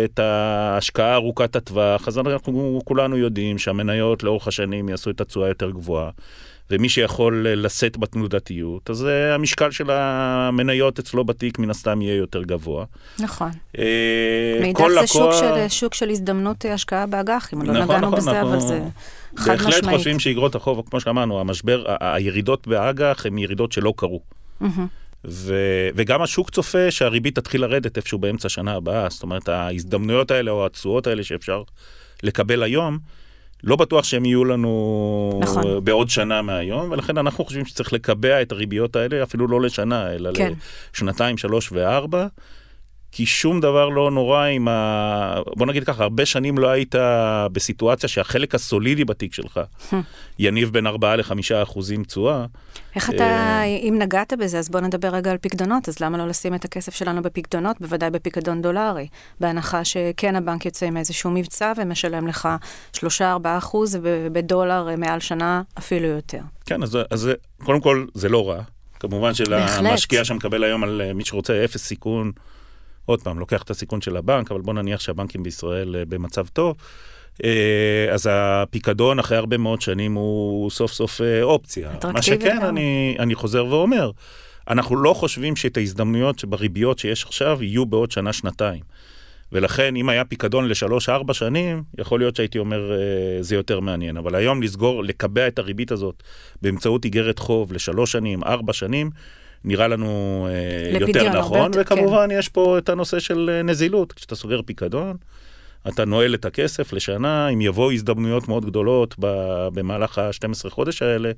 את 0.05 0.19
ההשקעה 0.19 1.15
ארוכת 1.15 1.57
הטווח, 1.57 2.09
אז 2.09 2.19
אנחנו 2.19 2.81
כולנו 2.85 3.17
יודעים 3.17 3.59
שהמניות 3.59 4.23
לאורך 4.23 4.49
השנים 4.49 4.89
יעשו 4.89 5.11
את 5.11 5.21
התשואה 5.21 5.49
יותר 5.49 5.71
גבוהה. 5.71 6.11
ומי 6.71 6.89
שיכול 6.89 7.47
לשאת 7.49 7.99
בתנודתיות, 7.99 8.91
אז 8.91 9.03
uh, 9.03 9.35
המשקל 9.35 9.71
של 9.71 9.91
המניות 9.91 10.99
אצלו 10.99 11.25
בתיק 11.25 11.59
מן 11.59 11.71
הסתם 11.71 12.03
יהיה 12.03 12.17
יותר 12.17 12.43
גבוה. 12.43 12.85
נכון. 13.19 13.51
מאידך 14.61 14.79
זה 14.79 14.95
לקוח... 14.95 15.07
שוק, 15.07 15.33
של, 15.33 15.69
שוק 15.69 15.95
של 15.95 16.11
הזדמנות 16.11 16.65
השקעה 16.65 17.07
באג"חים, 17.07 17.63
לא 17.63 17.73
נכון, 17.73 17.83
נגענו 17.83 18.07
נכון, 18.07 18.19
בזה, 18.19 18.33
נכון. 18.33 18.53
אבל 18.53 18.61
זה 18.61 18.81
חד 19.37 19.55
משמעית. 19.55 19.75
בהחלט 19.75 19.95
חושבים 19.95 20.19
שאיגרות 20.19 20.55
החוב, 20.55 20.83
כמו 20.91 21.01
שאמרנו, 21.01 21.41
המשבר, 21.41 21.85
הירידות 22.01 22.67
באג"ח 22.67 23.27
הן 23.27 23.39
ירידות 23.39 23.73
שלא 23.73 23.95
קרו. 23.97 24.21
ו, 25.25 25.55
וגם 25.95 26.23
השוק 26.23 26.51
צופה 26.51 26.91
שהריבית 26.91 27.35
תתחיל 27.39 27.61
לרדת 27.61 27.97
איפשהו 27.97 28.19
באמצע 28.19 28.47
השנה 28.47 28.73
הבאה, 28.75 29.11
זאת 29.11 29.23
אומרת 29.23 29.49
ההזדמנויות 29.49 30.31
האלה 30.31 30.51
או 30.51 30.67
התשואות 30.67 31.07
האלה 31.07 31.25
שאפשר 31.25 31.63
לקבל 32.23 32.63
היום, 32.63 32.99
לא 33.65 33.77
בטוח 33.77 34.05
שהם 34.05 34.25
יהיו 34.25 34.45
לנו 34.45 35.41
נכון. 35.43 35.85
בעוד 35.85 36.11
שנה 36.11 36.43
מהיום, 36.43 36.91
ולכן 36.91 37.19
אנחנו 37.19 37.45
חושבים 37.45 37.65
שצריך 37.65 37.93
לקבע 37.93 38.43
את 38.43 38.53
הריביות 38.53 38.97
האלה, 38.97 39.23
אפילו 39.23 39.49
לא 39.49 39.61
לשנה, 39.61 40.13
אלא 40.13 40.31
כן. 40.35 40.53
לשנתיים, 40.95 41.39
שלוש 41.39 41.73
וארבע. 41.73 42.27
כי 43.13 43.27
שום 43.27 43.61
דבר 43.61 43.89
לא 43.89 44.11
נורא 44.11 44.45
עם 44.45 44.69
ה... 44.69 45.41
בוא 45.57 45.67
נגיד 45.67 45.85
ככה, 45.85 46.03
הרבה 46.03 46.27
שנים 46.27 46.59
לא 46.59 46.69
היית 46.69 46.95
בסיטואציה 47.53 48.09
שהחלק 48.09 48.55
הסולידי 48.55 49.05
בתיק 49.05 49.35
שלך 49.35 49.61
יניב 50.39 50.71
בין 50.73 50.87
4 50.87 51.17
ל-5 51.17 51.33
אחוזים 51.63 52.05
תשואה. 52.05 52.45
איך 52.97 53.11
אתה, 53.11 53.25
אה, 53.25 53.65
אם 53.65 53.97
נגעת 53.99 54.33
בזה, 54.39 54.59
אז 54.59 54.69
בוא 54.69 54.81
נדבר 54.81 55.09
רגע 55.09 55.31
על 55.31 55.37
פיקדונות, 55.37 55.89
אז 55.89 56.01
למה 56.01 56.19
לא 56.19 56.29
לשים 56.29 56.55
את 56.55 56.65
הכסף 56.65 56.95
שלנו 56.95 57.23
בפיקדונות, 57.23 57.81
בוודאי 57.81 58.11
בפיקדון 58.11 58.63
דולרי, 58.63 59.09
בהנחה 59.41 59.85
שכן 59.85 60.37
הבנק 60.37 60.67
יוצא 60.67 60.87
עם 60.87 60.97
איזשהו 60.97 61.31
מבצע 61.31 61.73
ומשלם 61.77 62.27
לך 62.27 62.49
3-4 62.97 63.01
אחוז, 63.45 63.99
ובדולר 64.03 64.89
מעל 64.99 65.21
שנה 65.21 65.63
אפילו 65.79 66.07
יותר. 66.07 66.41
כן, 66.67 66.83
אז, 66.83 66.99
אז 67.11 67.31
קודם 67.65 67.81
כל 67.81 68.07
זה 68.15 68.29
לא 68.29 68.49
רע. 68.49 68.63
כמובן 69.01 69.35
שלמשקיע 69.35 70.25
שמקבל 70.25 70.65
היום 70.65 70.85
על 70.85 71.13
מי 71.15 71.25
שרוצה 71.25 71.65
אפס 71.65 71.85
סיכון, 71.85 72.33
עוד 73.11 73.23
פעם, 73.23 73.39
לוקח 73.39 73.63
את 73.63 73.71
הסיכון 73.71 74.01
של 74.01 74.17
הבנק, 74.17 74.51
אבל 74.51 74.61
בוא 74.61 74.75
נניח 74.75 75.01
שהבנקים 75.01 75.43
בישראל 75.43 75.97
אה, 75.97 76.05
במצב 76.05 76.47
טוב. 76.47 76.77
אה, 77.45 78.07
אז 78.13 78.29
הפיקדון 78.33 79.19
אחרי 79.19 79.37
הרבה 79.37 79.59
מאוד 79.59 79.81
שנים 79.81 80.15
הוא 80.15 80.71
סוף 80.71 80.93
סוף 80.93 81.21
אה, 81.21 81.43
אופציה. 81.43 81.91
מה 82.13 82.23
שכן, 82.23 82.59
אני, 82.63 83.17
אני 83.19 83.35
חוזר 83.35 83.67
ואומר, 83.67 84.11
אנחנו 84.69 84.97
לא 84.97 85.15
חושבים 85.15 85.57
שאת 85.57 85.77
ההזדמנויות 85.77 86.39
שבריביות 86.39 86.99
שיש 86.99 87.25
עכשיו 87.25 87.63
יהיו 87.63 87.87
בעוד 87.87 88.11
שנה-שנתיים. 88.11 88.81
ולכן, 89.53 89.97
אם 89.97 90.09
היה 90.09 90.25
פיקדון 90.25 90.69
לשלוש-ארבע 90.69 91.35
שנים, 91.35 91.83
יכול 91.99 92.21
להיות 92.21 92.37
שהייתי 92.37 92.59
אומר, 92.59 92.93
זה 93.41 93.55
יותר 93.55 93.81
מעניין. 93.81 94.17
אבל 94.17 94.35
היום 94.35 94.63
לסגור, 94.63 95.05
לקבע 95.05 95.49
את 95.49 95.59
הריבית 95.59 95.93
הזאת 95.93 96.23
באמצעות 96.63 97.05
איגרת 97.05 97.39
חוב 97.39 97.73
לשלוש 97.73 98.13
שנים, 98.13 98.45
ארבע 98.45 98.73
שנים, 98.73 99.11
נראה 99.65 99.89
לנו 99.89 100.49
אה, 100.51 100.99
יותר 100.99 101.39
נכון, 101.39 101.71
וכמובן 101.75 102.29
כן. 102.31 102.39
יש 102.39 102.49
פה 102.49 102.79
את 102.79 102.89
הנושא 102.89 103.19
של 103.19 103.51
אה, 103.53 103.63
נזילות, 103.63 104.13
כשאתה 104.13 104.35
סוגר 104.35 104.63
פיקדון, 104.63 105.17
אתה 105.89 106.05
נועל 106.05 106.35
את 106.35 106.45
הכסף 106.45 106.93
לשנה, 106.93 107.49
אם 107.49 107.61
יבואו 107.61 107.93
הזדמנויות 107.93 108.49
מאוד 108.49 108.65
גדולות 108.65 109.15
במהלך 109.75 110.19
ה-12 110.19 110.71
חודש 110.71 111.03
האלה, 111.03 111.31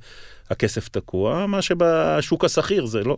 הכסף 0.51 0.89
תקוע, 0.89 1.47
מה 1.47 1.63
שבשוק 1.63 2.45
השכיר 2.45 2.87
זה 2.87 3.05
לא. 3.05 3.17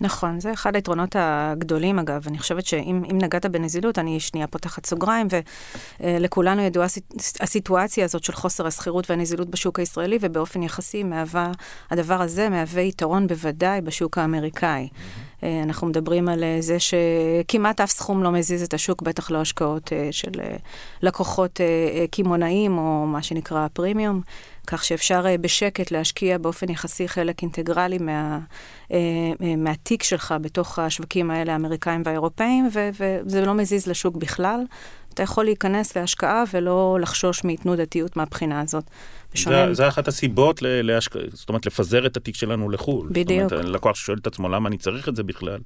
נכון, 0.00 0.40
זה 0.40 0.52
אחד 0.52 0.74
היתרונות 0.74 1.16
הגדולים 1.18 1.98
אגב. 1.98 2.24
אני 2.26 2.38
חושבת 2.38 2.66
שאם 2.66 3.18
נגעת 3.22 3.46
בנזילות, 3.46 3.98
אני 3.98 4.20
שנייה 4.20 4.46
פותחת 4.46 4.86
סוגריים, 4.86 5.26
ולכולנו 6.00 6.62
ידועה 6.62 6.86
הסיטואציה 7.40 8.04
הזאת 8.04 8.24
של 8.24 8.32
חוסר 8.32 8.66
השכירות 8.66 9.10
והנזילות 9.10 9.48
בשוק 9.48 9.78
הישראלי, 9.78 10.18
ובאופן 10.20 10.62
יחסי 10.62 11.02
מהווה, 11.02 11.52
הדבר 11.90 12.22
הזה 12.22 12.48
מהווה 12.48 12.82
יתרון 12.82 13.26
בוודאי 13.26 13.80
בשוק 13.80 14.18
האמריקאי. 14.18 14.88
Mm-hmm. 14.92 15.44
אנחנו 15.62 15.86
מדברים 15.86 16.28
על 16.28 16.44
זה 16.60 16.76
שכמעט 16.78 17.80
אף 17.80 17.90
סכום 17.90 18.22
לא 18.22 18.32
מזיז 18.32 18.62
את 18.62 18.74
השוק, 18.74 19.02
בטח 19.02 19.30
לא 19.30 19.40
השקעות 19.40 19.92
אה, 19.92 20.08
של 20.10 20.40
אה, 20.40 20.56
לקוחות 21.02 21.60
קמעונאים, 22.10 22.78
או 22.78 23.06
מה 23.06 23.22
שנקרא 23.22 23.66
פרימיום. 23.72 24.20
כך 24.70 24.84
שאפשר 24.84 25.24
uh, 25.24 25.38
בשקט 25.40 25.90
להשקיע 25.90 26.38
באופן 26.38 26.70
יחסי 26.70 27.08
חלק 27.08 27.42
אינטגרלי 27.42 27.98
מה, 27.98 28.38
uh, 28.88 28.90
uh, 28.90 29.44
מהתיק 29.56 30.02
שלך 30.02 30.34
בתוך 30.40 30.78
השווקים 30.78 31.30
האלה, 31.30 31.52
האמריקאים 31.52 32.02
והאירופאים, 32.04 32.68
ו- 32.72 32.88
וזה 32.92 33.46
לא 33.46 33.54
מזיז 33.54 33.86
לשוק 33.86 34.16
בכלל. 34.16 34.60
אתה 35.14 35.22
יכול 35.22 35.44
להיכנס 35.44 35.96
להשקעה 35.96 36.44
ולא 36.52 36.98
לחשוש 37.00 37.44
מתנודתיות 37.44 38.16
מהבחינה 38.16 38.60
הזאת. 38.60 38.84
בשונה... 39.34 39.66
זה, 39.66 39.74
זה 39.74 39.88
אחת 39.88 40.08
הסיבות 40.08 40.62
להשקעה, 40.62 41.22
זאת 41.32 41.48
אומרת, 41.48 41.66
לפזר 41.66 42.06
את 42.06 42.16
התיק 42.16 42.34
שלנו 42.34 42.70
לחו"ל. 42.70 43.08
בדיוק. 43.12 43.50
זאת 43.50 43.52
אומרת, 43.52 43.74
לקוח 43.74 43.96
ששואל 43.96 44.18
את 44.18 44.26
עצמו 44.26 44.48
למה 44.48 44.68
אני 44.68 44.78
צריך 44.78 45.08
את 45.08 45.16
זה 45.16 45.22
בכלל. 45.22 45.60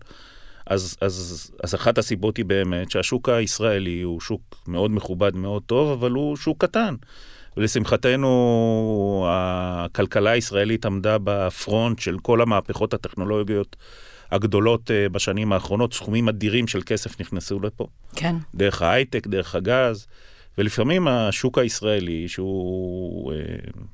אז, 0.66 0.96
אז, 1.00 1.50
אז 1.62 1.74
אחת 1.74 1.98
הסיבות 1.98 2.36
היא 2.36 2.44
באמת 2.44 2.90
שהשוק 2.90 3.28
הישראלי 3.28 4.02
הוא 4.02 4.20
שוק 4.20 4.40
מאוד 4.68 4.90
מכובד, 4.90 5.36
מאוד 5.36 5.62
טוב, 5.66 5.90
אבל 5.90 6.10
הוא 6.10 6.36
שוק 6.36 6.64
קטן. 6.64 6.94
ולשמחתנו, 7.56 9.26
הכלכלה 9.28 10.30
הישראלית 10.30 10.86
עמדה 10.86 11.16
בפרונט 11.24 11.98
של 11.98 12.18
כל 12.18 12.40
המהפכות 12.40 12.94
הטכנולוגיות 12.94 13.76
הגדולות 14.30 14.90
אה, 14.90 15.08
בשנים 15.08 15.52
האחרונות. 15.52 15.94
סכומים 15.94 16.28
אדירים 16.28 16.66
של 16.66 16.80
כסף 16.86 17.20
נכנסו 17.20 17.60
לפה. 17.60 17.86
כן. 18.16 18.36
דרך 18.54 18.82
ההייטק, 18.82 19.26
דרך 19.26 19.54
הגז. 19.54 20.06
ולפעמים 20.58 21.08
השוק 21.08 21.58
הישראלי, 21.58 22.28
שהוא, 22.28 23.32
אה, 23.32 23.38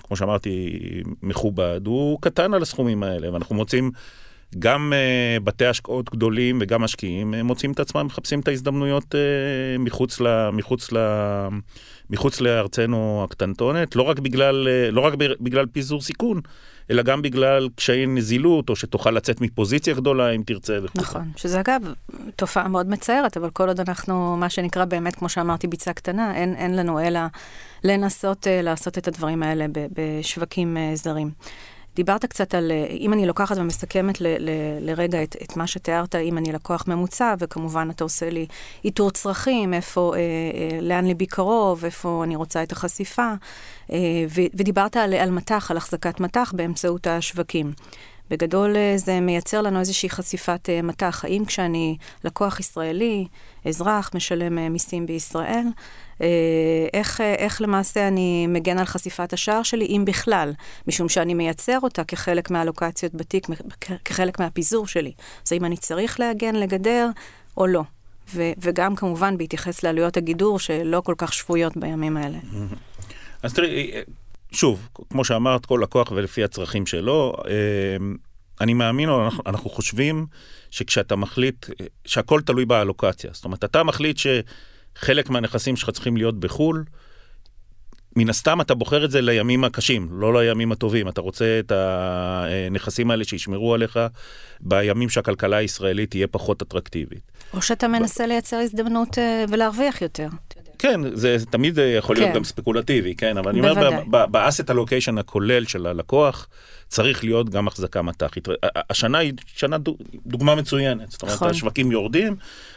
כמו 0.03 0.17
שאמרתי, 0.17 0.79
מכובד, 1.23 1.81
הוא 1.87 2.19
קטן 2.21 2.55
על 2.55 2.63
הסכומים 2.63 3.03
האלה, 3.03 3.33
ואנחנו 3.33 3.55
מוצאים 3.55 3.91
גם 4.59 4.93
uh, 4.93 5.41
בתי 5.45 5.67
השקעות 5.67 6.11
גדולים 6.11 6.59
וגם 6.61 6.83
משקיעים 6.83 7.35
uh, 7.35 7.43
מוצאים 7.43 7.73
את 7.73 7.81
עצמם, 7.81 8.07
מחפשים 8.07 8.41
את 8.41 8.49
ההזדמנויות 8.49 9.15
uh, 9.15 9.19
מחוץ, 9.79 10.21
ל, 10.21 10.51
מחוץ, 10.51 10.93
ל, 10.93 10.99
מחוץ 12.11 12.41
לארצנו 12.41 13.25
הקטנטונת, 13.25 13.97
לא 13.97 14.03
רק, 14.03 14.19
בגלל, 14.19 14.69
uh, 14.69 14.95
לא 14.95 15.01
רק 15.01 15.15
בגלל 15.41 15.67
פיזור 15.67 16.03
סיכון, 16.03 16.41
אלא 16.91 17.03
גם 17.03 17.23
בגלל 17.23 17.69
קשיי 17.75 18.07
נזילות, 18.07 18.69
או 18.69 18.77
שתוכל 18.77 19.11
לצאת 19.11 19.41
מפוזיציה 19.41 19.95
גדולה 19.95 20.31
אם 20.31 20.43
תרצה 20.47 20.79
וכו'. 20.83 20.99
נכון, 21.01 21.31
שזה 21.37 21.61
אגב 21.61 21.93
תופעה 22.37 22.69
מאוד 22.69 22.89
מצערת, 22.89 23.37
אבל 23.37 23.51
כל 23.51 23.69
עוד 23.69 23.81
אנחנו, 23.81 24.37
מה 24.37 24.51
שנקרא 24.51 24.85
באמת, 24.85 25.15
כמו 25.15 25.29
שאמרתי, 25.29 25.67
ביצה 25.67 25.93
קטנה, 25.93 26.35
אין, 26.35 26.55
אין 26.55 26.77
לנו 26.77 27.01
אלא 27.01 27.21
לנסות 27.85 28.47
uh, 28.47 28.63
לעשות 28.63 28.99
את 28.99 29.09
הדברים 29.09 29.43
האלה 29.43 29.67
בשווקים 29.93 30.77
uh, 30.77 30.97
זרים. 30.97 31.31
דיברת 31.99 32.25
קצת 32.25 32.55
על, 32.55 32.71
אה, 32.71 32.87
אם 32.87 33.13
אני 33.13 33.27
לוקחת 33.27 33.57
ומסכמת 33.57 34.21
ל, 34.21 34.27
ל, 34.27 34.51
לרגע 34.81 35.23
את, 35.23 35.37
את 35.43 35.57
מה 35.57 35.67
שתיארת, 35.67 36.15
אם 36.15 36.39
אני 36.39 36.53
לקוח 36.53 36.85
ממוצע, 36.89 37.35
וכמובן 37.39 37.89
אתה 37.91 38.05
עושה 38.05 38.31
לי 38.31 38.47
איתור 38.85 39.11
צרכים, 39.11 39.75
איפה, 39.75 40.13
אה, 40.15 40.21
אה, 40.21 40.81
לאן 40.81 41.07
ליבי 41.07 41.27
קרוב, 41.27 41.85
איפה 41.85 42.21
אני 42.25 42.37
רוצה 42.37 42.63
את 42.63 42.73
החשיפה, 42.73 43.33
אה, 43.93 43.99
ו, 44.29 44.41
ודיברת 44.55 44.97
על, 44.97 45.15
על 45.15 45.31
מטח, 45.31 45.71
על 45.71 45.77
החזקת 45.77 46.21
מטח 46.21 46.53
באמצעות 46.57 47.07
השווקים. 47.07 47.73
בגדול 48.31 48.77
אה, 48.77 48.93
זה 48.97 49.21
מייצר 49.21 49.63
לנו 49.63 49.81
איזושהי 49.81 50.11
חשיפת 50.11 50.69
uh, 50.69 50.87
מטח. 50.87 51.25
האם 51.25 51.45
כשאני 51.45 51.97
לקוח 52.25 52.61
ישראלי, 52.61 53.27
אזרח, 53.65 54.11
משלם 54.15 54.59
uh, 54.59 54.61
מיסים 54.71 55.07
בישראל, 55.07 55.67
איך, 56.93 57.21
uh, 57.21 57.23
איך 57.23 57.63
למעשה 57.63 58.09
אני 58.09 58.47
מגן 58.47 58.79
על 58.79 58.85
חשיפת 58.85 59.33
השער 59.33 59.63
שלי, 59.63 59.87
אם 59.87 60.05
בכלל, 60.07 60.53
משום 60.87 61.09
שאני 61.09 61.35
מייצר 61.35 61.79
אותה 61.83 62.05
כחלק 62.05 62.51
מהלוקציות 62.51 63.15
בתיק, 63.15 63.47
כחלק 64.05 64.41
מהפיזור 64.41 64.87
שלי. 64.87 65.13
אז 65.47 65.53
האם 65.53 65.65
אני 65.65 65.77
צריך 65.77 66.21
להגן, 66.21 66.55
לגדר, 66.55 67.09
או 67.57 67.67
לא? 67.67 67.83
ו- 68.35 68.53
וגם 68.61 68.97
כמובן 68.97 69.39
בהתייחס 69.39 69.83
לעלויות 69.83 70.17
הגידור 70.17 70.59
שלא 70.59 71.01
כל 71.05 71.15
כך 71.19 71.33
שפויות 71.33 71.77
בימים 71.77 72.17
האלה. 72.17 72.39
אז 73.43 73.55
תראי, 73.55 73.91
שוב, 74.53 74.89
כמו 75.11 75.25
שאמרת, 75.25 75.67
כל 75.67 75.81
לקוח 75.83 76.11
ולפי 76.11 76.45
הצרכים 76.45 76.87
שלו, 76.87 77.33
אני 78.61 78.75
מאמין, 78.75 79.09
או 79.09 79.25
אנחנו, 79.25 79.43
אנחנו 79.47 79.71
חושבים 79.71 80.27
שכשאתה 80.71 81.17
מחליט, 81.17 81.67
שהכל 82.05 82.41
תלוי 82.41 82.65
באלוקציה. 82.65 83.31
זאת 83.33 83.45
אומרת, 83.45 83.65
אתה 83.65 83.83
מחליט 83.83 84.19
שחלק 85.01 85.31
מהנכסים 85.31 85.77
שלך 85.77 85.91
צריכים 85.91 86.17
להיות 86.17 86.41
בחו"ל, 86.41 86.85
מן 88.17 88.29
הסתם 88.29 88.61
אתה 88.61 88.75
בוחר 88.75 89.05
את 89.05 89.11
זה 89.11 89.21
לימים 89.21 89.65
הקשים, 89.65 90.09
לא 90.11 90.43
לימים 90.43 90.73
הטובים. 90.73 91.09
אתה 91.09 91.21
רוצה 91.21 91.61
את 91.61 91.73
הנכסים 91.75 93.11
האלה 93.11 93.25
שישמרו 93.25 93.75
עליך 93.75 93.99
בימים 94.61 95.09
שהכלכלה 95.09 95.57
הישראלית 95.57 96.11
תהיה 96.11 96.27
פחות 96.27 96.63
אטרקטיבית. 96.63 97.21
או 97.55 97.63
שאתה 97.63 97.89
מנסה 97.89 98.27
לייצר 98.27 98.57
הזדמנות 98.57 99.19
אה, 99.19 99.45
ולהרוויח 99.49 100.03
יותר. 100.03 100.29
כן, 100.79 101.01
זה 101.15 101.37
תמיד 101.51 101.79
יכול 101.99 102.17
להיות 102.17 102.29
כן. 102.29 102.35
גם 102.35 102.45
ספקולטיבי, 102.45 103.15
כן, 103.15 103.39
אבל 103.39 103.51
אני 103.51 103.71
אומר, 103.71 103.91
באסט 104.27 104.71
הלוקיישן 104.71 105.19
הכולל 105.19 105.65
של 105.65 105.87
הלקוח, 105.87 106.49
צריך 106.89 107.25
להיות 107.25 107.51
גם 107.51 107.69
החזקה 107.69 108.03
מט"חית. 108.03 108.49
השנה 108.91 109.19
היא 109.19 109.33
שנה 109.47 109.77
דוגמה 110.27 110.55
מצוינת, 110.55 111.11
זאת 111.11 111.23
אומרת, 111.23 111.35
נכון. 111.35 111.51
השווקים 111.51 111.93
יורדים, 111.93 112.37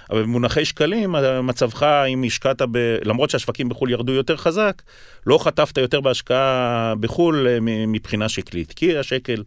אבל 0.10 0.24
במונחי 0.24 0.66
שקלים, 0.66 1.16
מצבך, 1.44 1.84
אם 1.84 2.24
השקעת, 2.28 2.62
ב... 2.72 2.98
למרות 3.04 3.30
שהשווקים 3.30 3.70
בחו"ל 3.70 3.90
ירדו 3.90 4.12
יותר 4.12 4.38
חזק, 4.38 4.82
לא 5.28 5.38
חטפת 5.38 5.78
יותר 5.78 6.02
בהשקעה 6.02 6.94
בחו"ל 7.00 7.48
אה, 7.48 7.58
מבחינה 7.88 8.30
שקלית, 8.30 8.74
כי 8.74 8.98
השקל 8.98 9.44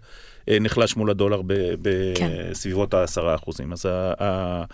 אה, 0.49 0.59
נחלש 0.61 0.97
מול 0.97 1.11
הדולר 1.11 1.41
כן. 2.15 2.29
בסביבות 2.51 2.95
העשרה 2.95 3.35
אחוזים. 3.35 3.73
אז 3.73 3.87
ה... 4.21 4.65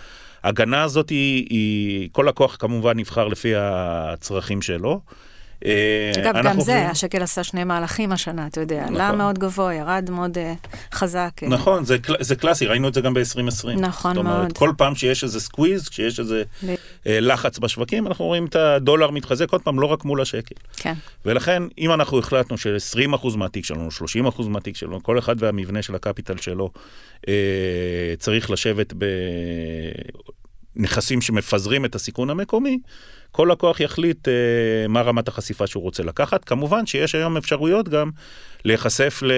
ההגנה 0.42 0.82
הזאת 0.82 1.08
היא, 1.10 1.46
היא, 1.50 2.08
כל 2.12 2.26
לקוח 2.28 2.56
כמובן 2.58 2.98
נבחר 2.98 3.28
לפי 3.28 3.52
הצרכים 3.56 4.62
שלו. 4.62 5.00
אה, 5.64 6.12
אגב, 6.22 6.34
גם 6.44 6.54
זה, 6.54 6.60
חושבים- 6.60 6.86
השקל 6.86 7.22
עשה 7.22 7.44
שני 7.44 7.64
מהלכים 7.64 8.12
השנה, 8.12 8.46
אתה 8.46 8.60
יודע, 8.60 8.82
נכון. 8.82 8.94
עלה 8.94 9.12
מאוד 9.12 9.38
גבוה, 9.38 9.74
ירד 9.74 10.08
מאוד 10.12 10.38
אה, 10.38 10.54
חזק. 10.92 11.30
אה. 11.42 11.48
נכון, 11.48 11.84
זה, 11.84 11.98
קל- 11.98 12.16
זה 12.20 12.36
קלאסי, 12.36 12.66
ראינו 12.66 12.88
את 12.88 12.94
זה 12.94 13.00
גם 13.00 13.14
ב-2020. 13.14 13.68
נכון 13.78 14.14
זאת 14.14 14.20
אומרת, 14.20 14.36
מאוד. 14.42 14.52
כל 14.52 14.72
פעם 14.76 14.94
שיש 14.94 15.24
איזה 15.24 15.40
squeeze, 15.40 15.88
כשיש 15.88 16.20
איזה 16.20 16.42
ב- 16.66 16.74
אה, 17.06 17.20
לחץ 17.20 17.58
בשווקים, 17.58 18.06
אנחנו 18.06 18.24
רואים 18.24 18.44
את 18.46 18.56
הדולר 18.56 19.10
מתחזק 19.10 19.50
עוד 19.52 19.62
פעם, 19.62 19.80
לא 19.80 19.86
רק 19.86 20.04
מול 20.04 20.20
השקל. 20.20 20.54
כן, 20.76 20.94
ולכן, 21.24 21.62
אם 21.78 21.92
אנחנו 21.92 22.18
החלטנו 22.18 22.58
ש-20% 22.58 23.36
מהתיק 23.36 23.64
שלנו, 23.64 23.88
30% 23.90 24.48
מהתיק 24.48 24.76
שלנו, 24.76 25.02
כל 25.02 25.18
אחד 25.18 25.36
והמבנה 25.42 25.82
של 25.82 25.94
ה 25.94 25.99
capital 26.00 26.36
שלו, 26.36 26.70
אה, 27.28 27.34
צריך 28.18 28.50
לשבת 28.50 28.92
בנכסים 30.76 31.20
שמפזרים 31.20 31.84
את 31.84 31.94
הסיכון 31.94 32.30
המקומי, 32.30 32.78
כל 33.32 33.48
לקוח 33.52 33.80
יחליט 33.80 34.28
אה, 34.28 34.32
מה 34.88 35.02
רמת 35.02 35.28
החשיפה 35.28 35.66
שהוא 35.66 35.82
רוצה 35.82 36.02
לקחת. 36.02 36.44
כמובן 36.44 36.86
שיש 36.86 37.14
היום 37.14 37.36
אפשרויות 37.36 37.88
גם 37.88 38.10
להיחשף, 38.64 39.22
ל, 39.22 39.32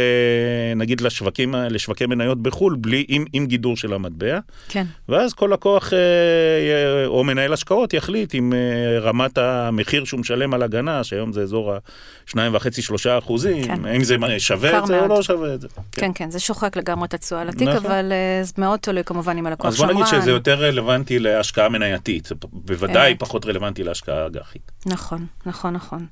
נגיד, 0.76 1.00
לשווקים, 1.00 1.54
לשווקי 1.54 2.06
מניות 2.06 2.42
בחו"ל, 2.42 2.76
בלי, 2.80 3.04
עם, 3.08 3.24
עם 3.32 3.46
גידור 3.46 3.76
של 3.76 3.92
המטבע. 3.92 4.38
כן, 4.68 4.86
ואז 5.08 5.34
כל 5.34 5.50
לקוח 5.52 5.92
אה, 5.92 7.06
או 7.06 7.24
מנהל 7.24 7.52
השקעות 7.52 7.94
יחליט 7.94 8.34
אם 8.34 8.52
אה, 8.52 9.00
רמת 9.00 9.38
המחיר 9.38 10.04
שהוא 10.04 10.20
משלם 10.20 10.54
על 10.54 10.62
הגנה, 10.62 11.04
שהיום 11.04 11.32
זה 11.32 11.42
אזור 11.42 11.72
ה-2.5-3 11.72 13.18
אחוזים, 13.18 13.64
כן. 13.64 13.84
האם 13.84 14.04
זה 14.04 14.16
שווה 14.38 14.70
קר 14.70 14.78
את 14.78 14.86
זה 14.86 14.94
או 14.94 15.00
מאוד. 15.00 15.10
לא 15.10 15.22
שווה 15.22 15.54
את 15.54 15.60
זה. 15.60 15.68
כן, 15.92 16.10
כן, 16.14 16.30
זה 16.30 16.40
שוחק 16.40 16.76
לגמרי 16.76 17.06
את 17.06 17.14
התשואה 17.14 17.44
לתיק, 17.44 17.68
נכון. 17.68 17.90
אבל 17.90 18.12
אה, 18.12 18.44
זה 18.44 18.52
מאוד 18.58 18.78
תלוי 18.78 19.04
כמובן 19.04 19.38
אם 19.38 19.46
הלקוח 19.46 19.66
אז 19.66 19.76
בוא 19.76 19.86
שמרן. 19.86 20.02
נגיד 20.02 20.06
שזה 20.06 20.30
יותר 20.30 20.54
רלוונטי 20.54 21.18
להשקעה 21.18 21.68
מנייתית, 21.68 22.28
בוודאי 22.42 23.10
אמת. 23.10 23.20
פחות 23.20 23.46
רלוונטי 23.46 23.81
להשקעה 23.84 24.26
אג"חית. 24.26 24.72
נכון, 24.86 25.26
נכון, 25.46 25.74
נכון. 25.74 26.06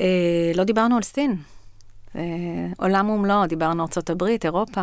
אה, 0.00 0.04
לא 0.54 0.64
דיברנו 0.64 0.96
על 0.96 1.02
סין. 1.02 1.36
אה, 2.16 2.22
עולם 2.78 3.10
ומלואו, 3.10 3.46
דיברנו 3.46 3.82
ארצות 3.82 4.10
הברית, 4.10 4.44
אירופה. 4.44 4.82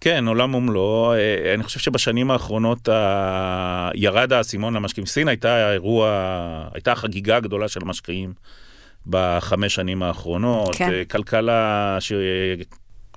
כן, 0.00 0.28
עולם 0.28 0.54
ומלואו. 0.54 1.12
אה, 1.14 1.54
אני 1.54 1.62
חושב 1.62 1.80
שבשנים 1.80 2.30
האחרונות 2.30 2.88
ה- 2.88 3.90
ירד 3.94 4.32
האסימון 4.32 4.74
למשקיעים. 4.74 5.06
סין 5.06 5.28
הייתה 5.28 5.72
אירוע, 5.72 6.08
הייתה 6.74 6.92
החגיגה 6.92 7.36
הגדולה 7.36 7.68
של 7.68 7.80
המשקיעים 7.82 8.32
בחמש 9.06 9.74
שנים 9.74 10.02
האחרונות. 10.02 10.74
כן. 10.76 10.90
אה, 10.92 11.02
כלכלה 11.04 11.96
ש... 12.00 12.12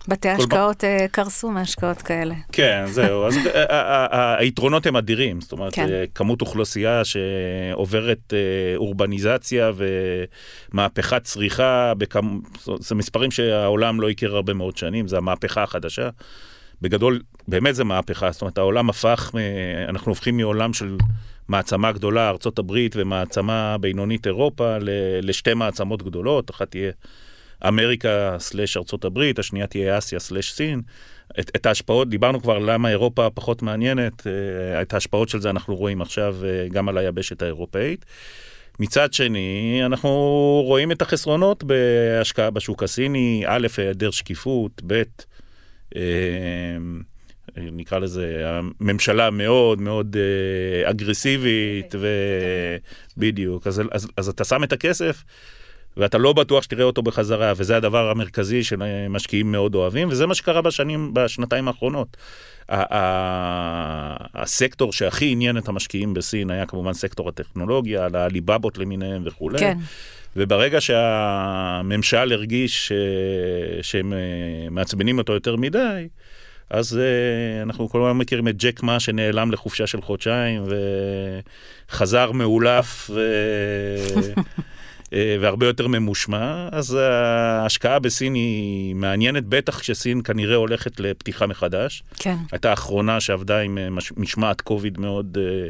בתי 0.08 0.30
השקעות 0.30 0.84
אה, 0.84 1.06
קרסו 1.12 1.52
מהשקעות 1.52 2.02
כאלה. 2.02 2.36
כן, 2.52 2.86
זהו. 2.88 3.26
אז 3.28 3.38
אה, 3.48 4.06
אה, 4.06 4.36
היתרונות 4.38 4.86
הם 4.86 4.96
אדירים. 4.96 5.42
זאת 5.42 5.52
אומרת, 5.52 5.74
כן. 5.74 5.88
כמות 6.16 6.42
אוכלוסייה 6.42 7.02
שעוברת 7.06 8.34
אורבניזציה 8.76 9.72
ומהפכת 10.72 11.24
צריכה. 11.24 11.94
זה 12.80 12.96
מספרים 12.96 13.32
שהעולם 13.32 14.02
לא 14.02 14.10
הכיר 14.10 14.36
הרבה 14.36 14.54
מאוד 14.54 14.78
שנים, 14.78 15.08
זה 15.08 15.18
המהפכה 15.18 15.64
החדשה. 15.64 16.10
בגדול, 16.82 17.22
באמת 17.48 17.76
זה 17.76 17.84
מהפכה, 17.84 18.32
זאת 18.32 18.42
אומרת, 18.42 18.58
העולם 18.58 18.90
הפך, 18.90 19.32
אנחנו 19.90 20.12
הופכים 20.12 20.38
מעולם 20.38 20.74
של 20.74 20.98
מעצמה 21.48 21.92
גדולה, 21.92 22.30
הברית, 22.58 22.96
ומעצמה 22.98 23.78
בינונית 23.78 24.28
אירופה, 24.28 24.78
לשתי 25.22 25.54
מעצמות 25.54 26.04
גדולות, 26.04 26.52
אחת 26.52 26.72
תהיה 26.72 26.92
אמריקה 27.68 28.36
סלש 28.40 28.78
ארצות 28.78 29.06
הברית, 29.06 29.40
השנייה 29.40 29.68
תהיה 29.68 29.98
אסיה 29.98 30.20
סלש 30.20 30.52
סין. 30.52 30.82
את, 31.40 31.52
את 31.56 31.66
ההשפעות, 31.66 32.10
דיברנו 32.10 32.42
כבר 32.42 32.60
למה 32.60 32.90
אירופה 32.90 33.30
פחות 33.34 33.62
מעניינת, 33.62 34.28
אה, 34.28 34.82
את 34.82 34.94
ההשפעות 34.94 35.30
של 35.30 35.42
זה 35.42 35.50
אנחנו 35.50 35.76
רואים 35.76 36.02
עכשיו 36.02 36.36
אה, 36.44 36.68
גם 36.72 36.90
על 36.90 36.98
היבשת 36.98 37.42
האירופאית. 37.42 38.06
מצד 38.80 39.14
שני, 39.14 39.82
אנחנו 39.86 40.10
רואים 40.66 40.92
את 40.92 41.02
החסרונות 41.02 41.64
בהשקעה 41.64 42.50
בשוק 42.50 42.84
הסיני, 42.84 43.44
א', 43.48 43.68
היעדר 43.78 44.12
שקיפות, 44.12 44.82
ב', 44.88 45.04
אה, 45.96 46.02
נקרא 47.58 48.00
לזה, 48.00 48.44
הממשלה 48.46 49.30
מאוד 49.30 49.82
מאוד 49.82 50.18
אגרסיבית, 50.84 51.96
ובדיוק, 53.18 53.68
אז, 53.68 53.82
אז, 53.92 54.08
אז 54.18 54.30
אתה 54.30 54.44
שם 54.44 54.64
את 54.64 54.74
הכסף, 54.74 55.24
ואתה 55.98 56.18
לא 56.18 56.34
בטוח 56.34 56.64
שתראה 56.64 56.84
אותו 56.84 57.02
בחזרה, 57.02 57.54
וזה 57.58 57.78
הדבר 57.78 58.10
המרכזי 58.10 58.64
שמשקיעים 58.64 59.52
מאוד 59.52 59.76
אוהבים, 59.76 60.08
וזה 60.12 60.28
מה 60.28 60.36
שקרה 60.36 60.62
בשנים, 60.62 61.14
בשנתיים 61.14 61.68
האחרונות. 61.68 62.18
הסקטור 64.34 64.94
שהכי 64.94 65.32
עניין 65.32 65.58
את 65.58 65.68
המשקיעים 65.68 66.14
בסין 66.14 66.50
היה 66.52 66.66
כמובן 66.66 66.94
סקטור 66.94 67.30
הטכנולוגיה, 67.30 68.06
על 68.06 68.16
העליבאבות 68.16 68.78
למיניהם 68.78 69.22
וכולי. 69.26 69.60
כן. 69.60 69.78
וברגע 70.36 70.82
שהממשל 70.82 72.32
הרגיש 72.32 72.88
ש... 72.88 72.92
שהם 73.82 74.14
אה, 74.14 74.70
מעצבנים 74.72 75.18
אותו 75.18 75.34
יותר 75.34 75.56
מדי, 75.56 76.08
אז 76.70 77.00
uh, 77.00 77.64
אנחנו 77.64 77.90
כל 77.90 78.02
הזמן 78.02 78.18
מכירים 78.18 78.48
את 78.48 78.56
ג'ק 78.58 78.84
מה 78.84 79.00
שנעלם 79.00 79.52
לחופשה 79.52 79.88
של 79.88 80.02
חודשיים 80.02 80.64
וחזר 81.90 82.32
מאולף 82.32 83.10
ו... 83.14 83.22
אה, 85.14 85.38
והרבה 85.42 85.66
יותר 85.66 85.88
ממושמע, 85.88 86.70
אז 86.72 86.94
ההשקעה 86.94 88.00
בסין 88.00 88.34
היא 88.34 88.96
מעניינת, 88.96 89.46
בטח 89.46 89.80
כשסין 89.80 90.22
כנראה 90.24 90.56
הולכת 90.56 91.00
לפתיחה 91.00 91.48
מחדש. 91.48 92.04
כן, 92.20 92.36
הייתה 92.52 92.70
האחרונה 92.70 93.20
שעבדה 93.20 93.60
עם 93.60 93.78
אה, 93.78 93.90
מש- 93.90 94.12
משמעת 94.18 94.62
קוביד 94.62 95.00
מאוד 95.00 95.38
אה, 95.42 95.70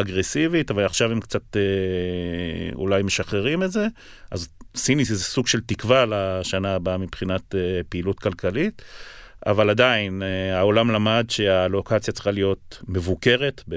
אגרסיבית, 0.00 0.70
אבל 0.70 0.84
עכשיו 0.84 1.12
הם 1.12 1.20
קצת 1.20 1.56
אולי 2.74 3.02
משחררים 3.02 3.62
את 3.62 3.72
זה. 3.72 3.86
אז 4.30 4.48
סיני 4.76 5.04
זה 5.04 5.24
סוג 5.24 5.46
של 5.46 5.60
תקווה 5.60 6.04
לשנה 6.08 6.74
הבאה 6.74 6.98
מבחינת 6.98 7.54
פעילות 7.88 8.18
כלכלית. 8.20 8.82
אבל 9.46 9.70
עדיין, 9.70 10.22
אה, 10.22 10.58
העולם 10.58 10.90
למד 10.90 11.24
שהאלוקציה 11.28 12.14
צריכה 12.14 12.30
להיות 12.30 12.82
מבוקרת, 12.88 13.62
ב- 13.68 13.74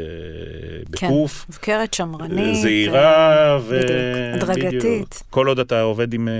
כן. 0.96 1.08
בקוף, 1.08 1.46
מבקרת 1.50 1.94
שמרנית. 1.94 2.56
זהירה 2.56 3.60
ו... 3.62 3.80
בדיוק, 3.82 3.92
הדרגתית. 4.44 4.80
בדיוק. 4.84 5.10
כל 5.30 5.48
עוד 5.48 5.60
אתה 5.60 5.82
עובד 5.82 6.14
עם 6.14 6.28
אה, 6.28 6.34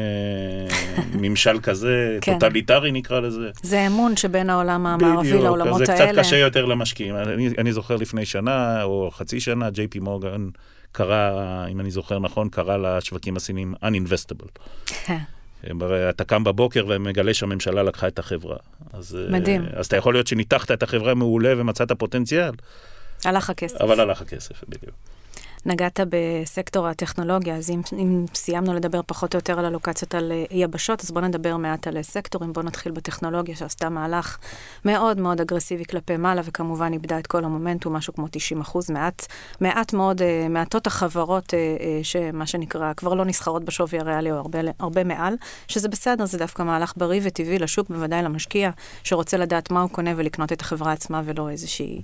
ממשל 1.16 1.60
כזה, 1.64 1.90
כן. 2.22 2.40
טוטליטרי 2.40 2.92
נקרא 2.92 3.20
לזה. 3.20 3.50
זה 3.64 3.88
אמון 3.88 4.18
שבין 4.18 4.50
העולם 4.50 4.88
המערבי 4.88 5.28
בדיוק, 5.28 5.44
לעולמות 5.44 5.94
האלה. 5.94 6.12
קצת 6.12 6.20
קשה 6.20 6.38
יותר 6.38 6.66
למשקיעים. 6.66 7.16
אני, 7.16 7.50
אני 7.58 7.74
זוכר 7.74 7.96
לפני 7.96 8.26
שנה 8.26 8.84
או 8.84 9.10
חצי 9.14 9.40
שנה, 9.40 9.70
ג'יי 9.70 9.88
פי 9.88 10.00
מורגן 10.00 10.48
קרא, 10.92 11.32
אם 11.72 11.80
אני 11.80 11.92
זוכר 11.92 12.20
נכון, 12.20 12.50
קרא 12.50 12.78
לשווקים 12.78 13.36
הסינים 13.38 13.74
uninvestable. 13.86 14.60
אתה 16.10 16.24
קם 16.24 16.44
בבוקר 16.44 16.86
ומגלה 16.90 17.34
שהממשלה 17.34 17.84
לקחה 17.84 18.08
את 18.08 18.20
החברה. 18.20 18.58
אז, 18.94 19.16
אה, 19.16 19.32
מדהים. 19.32 19.66
אז 19.74 19.86
אתה 19.86 19.98
יכול 19.98 20.14
להיות 20.14 20.28
שניתחת 20.28 20.72
את 20.72 20.84
החברה 20.84 21.14
מעולה 21.14 21.54
ומצאת 21.58 21.92
פוטנציאל, 21.92 22.52
הלך 23.26 23.50
הכסף. 23.50 23.82
אבל 23.82 24.00
הלך 24.00 24.22
הכסף, 24.22 24.64
בדיוק. 24.70 24.96
נגעת 25.66 26.00
בסקטור 26.10 26.88
הטכנולוגיה, 26.88 27.56
אז 27.56 27.70
אם, 27.70 27.82
אם 27.94 28.26
סיימנו 28.34 28.74
לדבר 28.74 29.02
פחות 29.06 29.34
או 29.34 29.38
יותר 29.38 29.60
על 29.60 29.66
הלוקציות 29.66 30.16
על 30.16 30.32
אה, 30.32 30.46
יבשות, 30.52 31.02
אז 31.02 31.12
בואו 31.12 31.26
נדבר 31.26 31.58
מעט 31.58 31.88
על 31.88 31.98
אה, 31.98 32.04
סקטורים. 32.04 32.54
בואו 32.54 32.66
נתחיל 32.66 32.92
בטכנולוגיה, 32.92 33.56
שעשתה 33.56 33.90
מהלך 33.90 34.38
מאוד 34.86 35.20
מאוד 35.20 35.42
אגרסיבי 35.42 35.86
כלפי 35.86 36.18
מעלה, 36.18 36.42
וכמובן 36.46 36.94
איבדה 36.94 37.20
את 37.20 37.28
כל 37.28 37.44
המומנטום, 37.44 37.94
משהו 37.94 38.14
כמו 38.14 38.28
90 38.32 38.62
אחוז. 38.62 38.92
מעט, 38.92 39.26
מעט 39.62 39.94
מאוד, 39.94 40.22
אה, 40.22 40.48
מעטות 40.50 40.88
החברות, 40.88 41.54
שמה 42.04 42.46
שנקרא, 42.46 42.94
כבר 42.94 43.14
לא 43.14 43.26
נסחרות 43.26 43.64
בשווי 43.64 44.00
הריאלי, 44.00 44.32
או 44.32 44.38
הרבה, 44.38 44.60
הרבה 44.80 45.04
מעל, 45.04 45.36
שזה 45.68 45.88
בסדר, 45.88 46.26
זה 46.26 46.38
דווקא 46.38 46.64
מהלך 46.64 46.94
בריא 46.98 47.22
וטבעי 47.24 47.60
לשוק, 47.60 47.90
בוודאי 47.90 48.24
למשקיע, 48.24 48.70
שרוצה 49.04 49.38
לדעת 49.38 49.72
מה 49.72 49.82
הוא 49.82 49.90
קונה 49.90 50.12
ולקנות 50.16 50.52
את 50.52 50.62
החברה 50.62 50.92
עצמה, 50.92 51.22
ולא 51.26 51.50
איזושהי... 51.50 52.02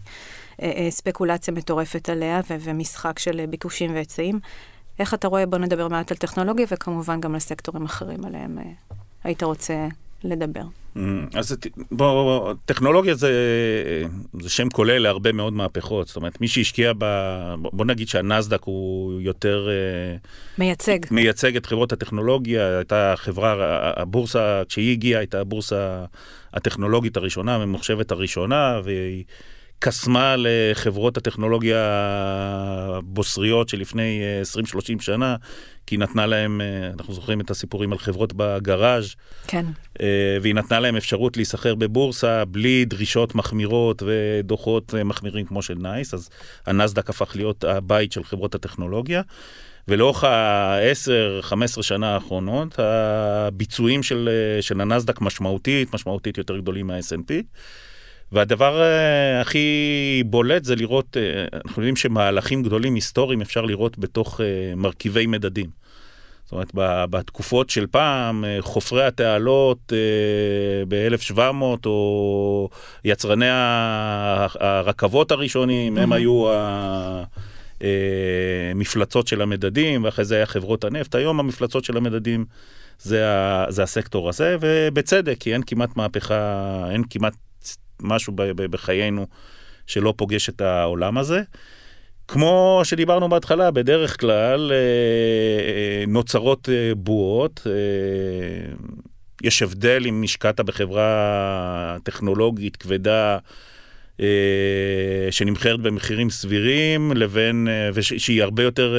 אה, 0.61 0.71
אה, 0.75 0.91
ספקולציה 0.91 1.53
מטורפת 1.53 2.09
עליה 2.09 2.41
ו- 2.49 2.55
ומשחק 2.59 3.19
של 3.19 3.39
אה, 3.39 3.47
ביקושים 3.47 3.93
והיצעים. 3.93 4.39
איך 4.99 5.13
אתה 5.13 5.27
רואה, 5.27 5.45
בוא 5.45 5.57
נדבר 5.57 5.87
מעט 5.87 6.11
על 6.11 6.17
טכנולוגיה 6.17 6.65
וכמובן 6.71 7.21
גם 7.21 7.33
על 7.33 7.39
סקטורים 7.39 7.85
אחרים 7.85 8.25
עליהם 8.25 8.57
היית 9.23 9.43
רוצה 9.43 9.87
לדבר. 10.23 10.61
Mm, 10.95 10.99
אז 11.35 11.57
בוא, 11.91 12.53
טכנולוגיה 12.65 13.15
זה, 13.15 13.31
זה 14.41 14.49
שם 14.49 14.69
כולל 14.69 14.97
להרבה 14.97 15.31
מאוד 15.31 15.53
מהפכות. 15.53 16.07
זאת 16.07 16.15
אומרת, 16.15 16.41
מי 16.41 16.47
שהשקיע 16.47 16.93
ב... 16.97 17.05
בוא 17.61 17.85
נגיד 17.85 18.07
שהנסדק 18.07 18.63
הוא 18.63 19.21
יותר 19.21 19.69
מייצג. 20.57 20.99
מייצג 21.11 21.55
את 21.55 21.65
חברות 21.65 21.91
הטכנולוגיה, 21.93 22.77
הייתה 22.77 23.13
חברה, 23.15 23.55
הבורסה, 24.01 24.61
כשהיא 24.69 24.91
הגיעה, 24.91 25.19
הייתה 25.19 25.39
הבורסה 25.39 26.05
הטכנולוגית 26.53 27.17
הראשונה, 27.17 27.55
הממוחשבת 27.55 28.11
הראשונה, 28.11 28.79
והיא 28.83 29.23
קסמה 29.79 30.35
לחברות 30.37 31.17
הטכנולוגיה 31.17 31.77
הבוסריות 32.97 33.69
שלפני 33.69 34.21
20-30 34.97 35.01
שנה, 35.01 35.35
כי 35.85 35.95
היא 35.95 35.99
נתנה 35.99 36.25
להם, 36.25 36.61
אנחנו 36.99 37.13
זוכרים 37.13 37.41
את 37.41 37.51
הסיפורים 37.51 37.91
על 37.91 37.97
חברות 37.97 38.33
בגראז', 38.35 39.15
כן. 39.47 39.65
והיא 40.41 40.55
נתנה 40.55 40.79
להם 40.79 40.95
אפשרות 40.95 41.37
להיסחר 41.37 41.75
בבורסה 41.75 42.45
בלי 42.45 42.85
דרישות 42.85 43.35
מחמירות 43.35 44.03
ודוחות 44.05 44.93
מחמירים 45.05 45.45
כמו 45.45 45.61
של 45.61 45.75
נייס, 45.79 46.13
אז 46.13 46.29
הנסדק 46.65 47.09
הפך 47.09 47.35
להיות 47.35 47.63
הבית 47.63 48.11
של 48.11 48.23
חברות 48.23 48.55
הטכנולוגיה. 48.55 49.21
ולאורך 49.87 50.23
ה-10-15 50.23 51.81
שנה 51.81 52.13
האחרונות, 52.13 52.75
הביצועים 52.79 54.03
של, 54.03 54.29
של 54.61 54.81
הנסדק 54.81 55.21
משמעותית, 55.21 55.93
משמעותית 55.93 56.37
יותר 56.37 56.57
גדולים 56.57 56.87
מה-S&P. 56.87 57.33
והדבר 58.31 58.81
uh, 58.81 59.41
הכי 59.41 60.23
בולט 60.25 60.63
זה 60.63 60.75
לראות, 60.75 61.17
uh, 61.17 61.55
אנחנו 61.65 61.81
יודעים 61.81 61.95
שמהלכים 61.95 62.63
גדולים 62.63 62.95
היסטוריים 62.95 63.41
אפשר 63.41 63.61
לראות 63.61 63.99
בתוך 63.99 64.39
uh, 64.39 64.43
מרכיבי 64.75 65.25
מדדים. 65.25 65.87
זאת 66.43 66.51
אומרת, 66.51 66.71
בתקופות 67.09 67.69
של 67.69 67.87
פעם, 67.87 68.45
חופרי 68.59 69.05
התעלות 69.05 69.93
ב-1700, 70.87 71.39
או 71.85 72.69
יצרני 73.05 73.45
הרכבות 74.59 75.31
הראשונים, 75.31 75.97
הם 75.97 76.13
היו 76.13 76.45
המפלצות 77.81 79.27
של 79.27 79.41
המדדים, 79.41 80.03
ואחרי 80.03 80.25
זה 80.25 80.35
היה 80.35 80.45
חברות 80.45 80.83
הנפט. 80.83 81.15
היום 81.15 81.39
המפלצות 81.39 81.83
של 81.83 81.97
המדדים 81.97 82.45
זה, 82.99 83.29
ה, 83.29 83.65
זה 83.69 83.83
הסקטור 83.83 84.29
הזה, 84.29 84.57
ובצדק, 84.61 85.35
כי 85.39 85.53
אין 85.53 85.61
כמעט 85.65 85.97
מהפכה, 85.97 86.83
אין 86.91 87.03
כמעט 87.09 87.33
משהו 88.01 88.33
בחיינו 88.55 89.27
שלא 89.87 90.13
פוגש 90.17 90.49
את 90.49 90.61
העולם 90.61 91.17
הזה. 91.17 91.41
כמו 92.27 92.81
שדיברנו 92.83 93.29
בהתחלה, 93.29 93.71
בדרך 93.71 94.19
כלל 94.19 94.71
אה, 94.71 94.77
אה, 94.77 96.05
נוצרות 96.07 96.69
אה, 96.69 96.95
בועות. 96.95 97.67
יש 99.43 99.61
הבדל 99.61 100.03
אם 100.05 100.23
השקעת 100.23 100.59
בחברה 100.59 101.97
טכנולוגית 102.03 102.75
כבדה 102.75 103.37
שנמכרת 105.31 105.79
במחירים 105.79 106.29
סבירים, 106.29 107.11
לבין, 107.15 107.67
ושהיא 107.93 108.43
הרבה 108.43 108.63
יותר 108.63 108.95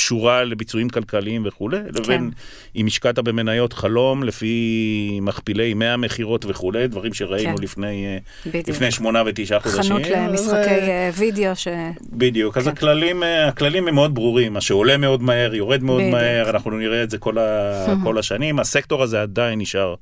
קשורה 0.00 0.44
לביצועים 0.44 0.88
כלכליים 0.88 1.42
וכולי, 1.46 1.76
כן. 1.76 2.02
לבין 2.02 2.30
אם 2.76 2.86
השקעת 2.86 3.18
במניות 3.18 3.72
חלום 3.72 4.22
לפי 4.22 5.18
מכפילי 5.22 5.74
100 5.74 5.96
מכירות 5.96 6.44
וכולי, 6.48 6.88
דברים 6.88 7.14
שראינו 7.14 7.56
כן. 7.56 7.62
לפני, 7.62 8.18
לפני 8.46 8.90
שמונה 8.90 9.22
ותשעה 9.26 9.60
חודשים. 9.60 9.82
חנות 9.82 10.02
למשחקי 10.06 10.56
אז, 10.56 10.88
אה, 10.88 11.10
וידאו 11.16 11.56
ש... 11.56 11.68
בדיוק, 12.12 12.54
כן. 12.54 12.60
אז 12.60 12.66
הכללים, 12.66 13.22
אה, 13.22 13.48
הכללים 13.48 13.88
הם 13.88 13.94
מאוד 13.94 14.14
ברורים, 14.14 14.52
מה 14.52 14.60
שעולה 14.60 14.96
מאוד 14.96 15.22
מהר, 15.22 15.54
יורד 15.54 15.82
מאוד 15.82 16.00
בדיוק. 16.00 16.14
מהר, 16.14 16.50
אנחנו 16.50 16.70
נראה 16.70 17.02
את 17.02 17.10
זה 17.10 17.18
כל, 17.18 17.38
ה, 17.38 17.86
כל 18.04 18.18
השנים. 18.18 18.58
הסקטור 18.58 19.02
הזה 19.02 19.22
עדיין 19.22 19.58
נשאר. 19.58 19.94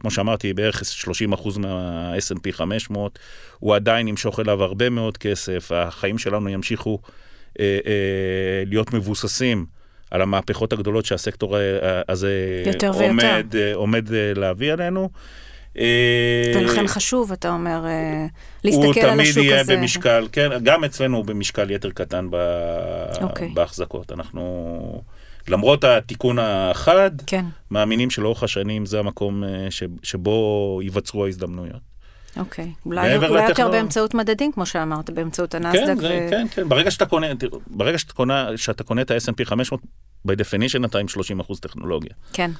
כמו 0.00 0.10
שאמרתי, 0.10 0.52
בערך 0.52 0.82
30% 0.82 1.58
מה-S&P 1.58 2.52
500, 2.52 3.18
הוא 3.58 3.74
עדיין 3.74 4.08
ימשוך 4.08 4.40
אליו 4.40 4.62
הרבה 4.62 4.90
מאוד 4.90 5.16
כסף, 5.16 5.72
החיים 5.74 6.18
שלנו 6.18 6.48
ימשיכו 6.48 6.98
אה, 7.60 7.78
אה, 7.86 8.62
להיות 8.66 8.94
מבוססים 8.94 9.66
על 10.10 10.22
המהפכות 10.22 10.72
הגדולות 10.72 11.04
שהסקטור 11.04 11.56
אה, 11.58 12.02
הזה 12.08 12.62
עומד, 12.88 13.54
עומד 13.74 14.08
להביא 14.10 14.72
עלינו. 14.72 15.10
ולכן 16.54 16.86
חשוב, 16.86 17.32
אתה 17.32 17.50
אומר, 17.50 17.84
להסתכל 18.64 18.82
על 18.84 18.90
השוק 18.90 18.98
הזה. 18.98 19.08
הוא 19.08 19.14
תמיד 19.16 19.36
יהיה 19.36 19.64
במשקל, 19.64 20.28
כן, 20.32 20.50
גם 20.62 20.84
אצלנו 20.84 21.16
הוא 21.16 21.24
במשקל 21.24 21.70
יתר 21.70 21.90
קטן 21.90 22.30
ב... 22.30 22.34
okay. 22.34 23.22
אוקיי. 23.22 23.48
בהחזקות. 23.54 24.12
אנחנו, 24.12 25.02
למרות 25.48 25.84
התיקון 25.84 26.38
החד, 26.38 27.10
כן. 27.26 27.44
מאמינים 27.70 28.10
שלאורך 28.10 28.42
השנים 28.42 28.86
זה 28.86 28.98
המקום 28.98 29.44
ש... 29.70 29.82
שבו 30.02 30.78
ייווצרו 30.82 31.24
ההזדמנויות. 31.24 31.91
אוקיי, 32.36 32.72
אולי, 32.86 33.16
אולי 33.16 33.48
יותר 33.48 33.68
באמצעות 33.68 34.14
מדדים, 34.14 34.52
כמו 34.52 34.66
שאמרת, 34.66 35.10
באמצעות 35.10 35.54
הנסדק. 35.54 35.84
כן, 35.84 35.96
ו... 35.98 36.30
כן, 36.30 36.46
כן, 36.50 36.68
ברגע 36.68 36.90
שאתה 36.90 37.06
קונה, 37.06 37.26
ברגע 37.66 37.98
שאתה 37.98 38.12
קונה, 38.12 38.56
שאתה 38.56 38.84
קונה 38.84 39.02
את 39.02 39.10
ה-S&P 39.10 39.44
500, 39.44 39.80
by 40.28 40.30
definition 40.30 40.84
אתה 40.84 40.98
עם 40.98 41.08
30 41.08 41.40
אחוז 41.40 41.60
טכנולוגיה. 41.60 42.12
כן. 42.32 42.50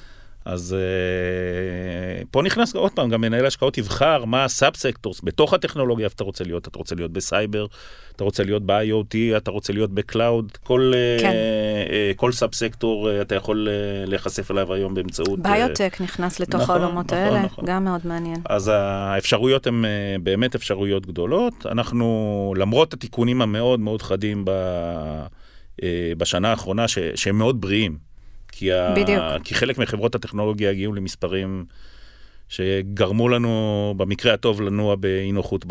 אז 0.45 0.75
אה, 0.75 2.25
פה 2.31 2.41
נכנס 2.41 2.75
עוד 2.75 2.91
פעם, 2.91 3.09
גם 3.09 3.21
מנהל 3.21 3.45
השקעות 3.45 3.77
יבחר 3.77 4.25
מה 4.25 4.43
ה 4.43 4.51
sub 4.51 4.75
sectors 4.75 5.21
בתוך 5.23 5.53
הטכנולוגיה, 5.53 6.05
איפה 6.05 6.13
אתה 6.15 6.23
רוצה 6.23 6.43
להיות, 6.43 6.67
אתה 6.67 6.77
רוצה 6.77 6.95
להיות 6.95 7.11
בסייבר, 7.11 7.65
אתה 8.15 8.23
רוצה 8.23 8.43
להיות 8.43 8.63
ב-IoT, 8.65 9.37
אתה 9.37 9.51
רוצה 9.51 9.73
להיות 9.73 9.91
ב 9.91 10.00
cloud, 10.00 10.51
כל, 10.63 10.91
אה, 10.95 11.17
כן. 11.21 11.31
אה, 11.31 11.89
אה, 11.89 12.17
כל 12.17 12.31
sub 12.31 12.53
סקטור 12.53 13.09
אה, 13.09 13.21
אתה 13.21 13.35
יכול 13.35 13.67
אה, 13.67 14.09
להיחשף 14.09 14.51
אליו 14.51 14.73
היום 14.73 14.93
באמצעות... 14.93 15.39
ביוטק 15.39 15.95
אה, 15.99 16.03
נכנס 16.03 16.39
לתוך 16.39 16.61
נכון, 16.61 16.81
העולמות 16.81 17.05
נכון, 17.05 17.17
האלה, 17.17 17.41
נכון. 17.41 17.65
גם 17.65 17.83
מאוד 17.83 18.01
מעניין. 18.03 18.41
אז 18.45 18.71
האפשרויות 18.73 19.67
הן 19.67 19.85
אה, 19.85 20.21
באמת 20.21 20.55
אפשרויות 20.55 21.05
גדולות. 21.05 21.65
אנחנו, 21.65 22.53
למרות 22.57 22.93
התיקונים 22.93 23.41
המאוד 23.41 23.79
מאוד 23.79 24.01
חדים 24.01 24.45
ב, 24.45 24.51
אה, 25.81 25.83
בשנה 26.17 26.49
האחרונה, 26.49 26.87
ש, 26.87 26.99
שהם 27.15 27.37
מאוד 27.37 27.61
בריאים, 27.61 28.12
כי, 28.55 28.73
ה... 28.73 28.93
כי 29.43 29.55
חלק 29.55 29.77
מחברות 29.77 30.15
הטכנולוגיה 30.15 30.69
הגיעו 30.69 30.93
למספרים 30.93 31.65
שגרמו 32.49 33.29
לנו, 33.29 33.93
במקרה 33.97 34.33
הטוב, 34.33 34.61
לנוע 34.61 34.95
באי-נוחות 34.95 35.65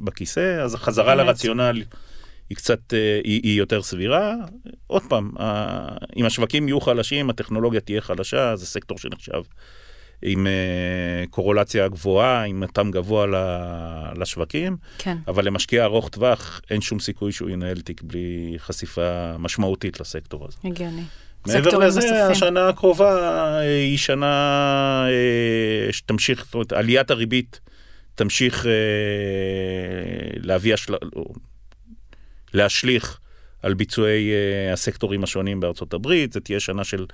בכיסא, 0.00 0.62
אז 0.62 0.74
החזרה. 0.74 1.14
לרציונל 1.14 1.82
היא 2.50 2.56
קצת, 2.56 2.94
אה, 2.94 3.20
היא, 3.24 3.40
היא 3.42 3.58
יותר 3.58 3.82
סבירה. 3.82 4.34
עוד 4.86 5.02
פעם, 5.08 5.30
אם 6.16 6.24
השווקים 6.24 6.68
יהיו 6.68 6.80
חלשים, 6.80 7.30
הטכנולוגיה 7.30 7.80
תהיה 7.80 8.00
חלשה, 8.00 8.56
זה 8.56 8.66
סקטור 8.66 8.98
שנחשב 8.98 9.42
עם 10.22 10.46
אה, 10.46 11.24
קורולציה 11.30 11.88
גבוהה, 11.88 12.44
עם 12.44 12.60
מתאם 12.60 12.90
גבוה 12.90 13.26
לשווקים, 14.16 14.76
כן. 14.98 15.16
אבל 15.28 15.44
למשקיע 15.44 15.84
ארוך 15.84 16.08
טווח 16.08 16.60
אין 16.70 16.80
שום 16.80 17.00
סיכוי 17.00 17.32
שהוא 17.32 17.50
ינהל 17.50 17.80
תיק 17.80 18.02
בלי 18.02 18.54
חשיפה 18.58 19.38
משמעותית 19.38 20.00
לסקטור 20.00 20.46
הזה. 20.46 20.56
הגיוני. 20.64 21.02
מעבר 21.46 21.78
לזה, 21.78 22.00
נוספים. 22.00 22.30
השנה 22.30 22.68
הקרובה 22.68 23.18
אה, 23.22 23.60
היא 23.60 23.98
שנה 23.98 25.06
אה, 25.08 25.92
שתמשיך, 25.92 26.44
זאת 26.44 26.54
אומרת, 26.54 26.72
עליית 26.72 27.10
הריבית 27.10 27.60
תמשיך 28.14 28.66
אה, 28.66 28.72
להביא, 30.36 30.74
השל... 30.74 30.94
להשליך 32.54 33.18
על 33.62 33.74
ביצועי 33.74 34.30
הסקטורים 34.72 35.24
השונים 35.24 35.60
בארצות 35.60 35.94
הברית, 35.94 36.32
זה 36.32 36.40
תהיה 36.40 36.60
שנה 36.60 36.84
של 36.84 37.06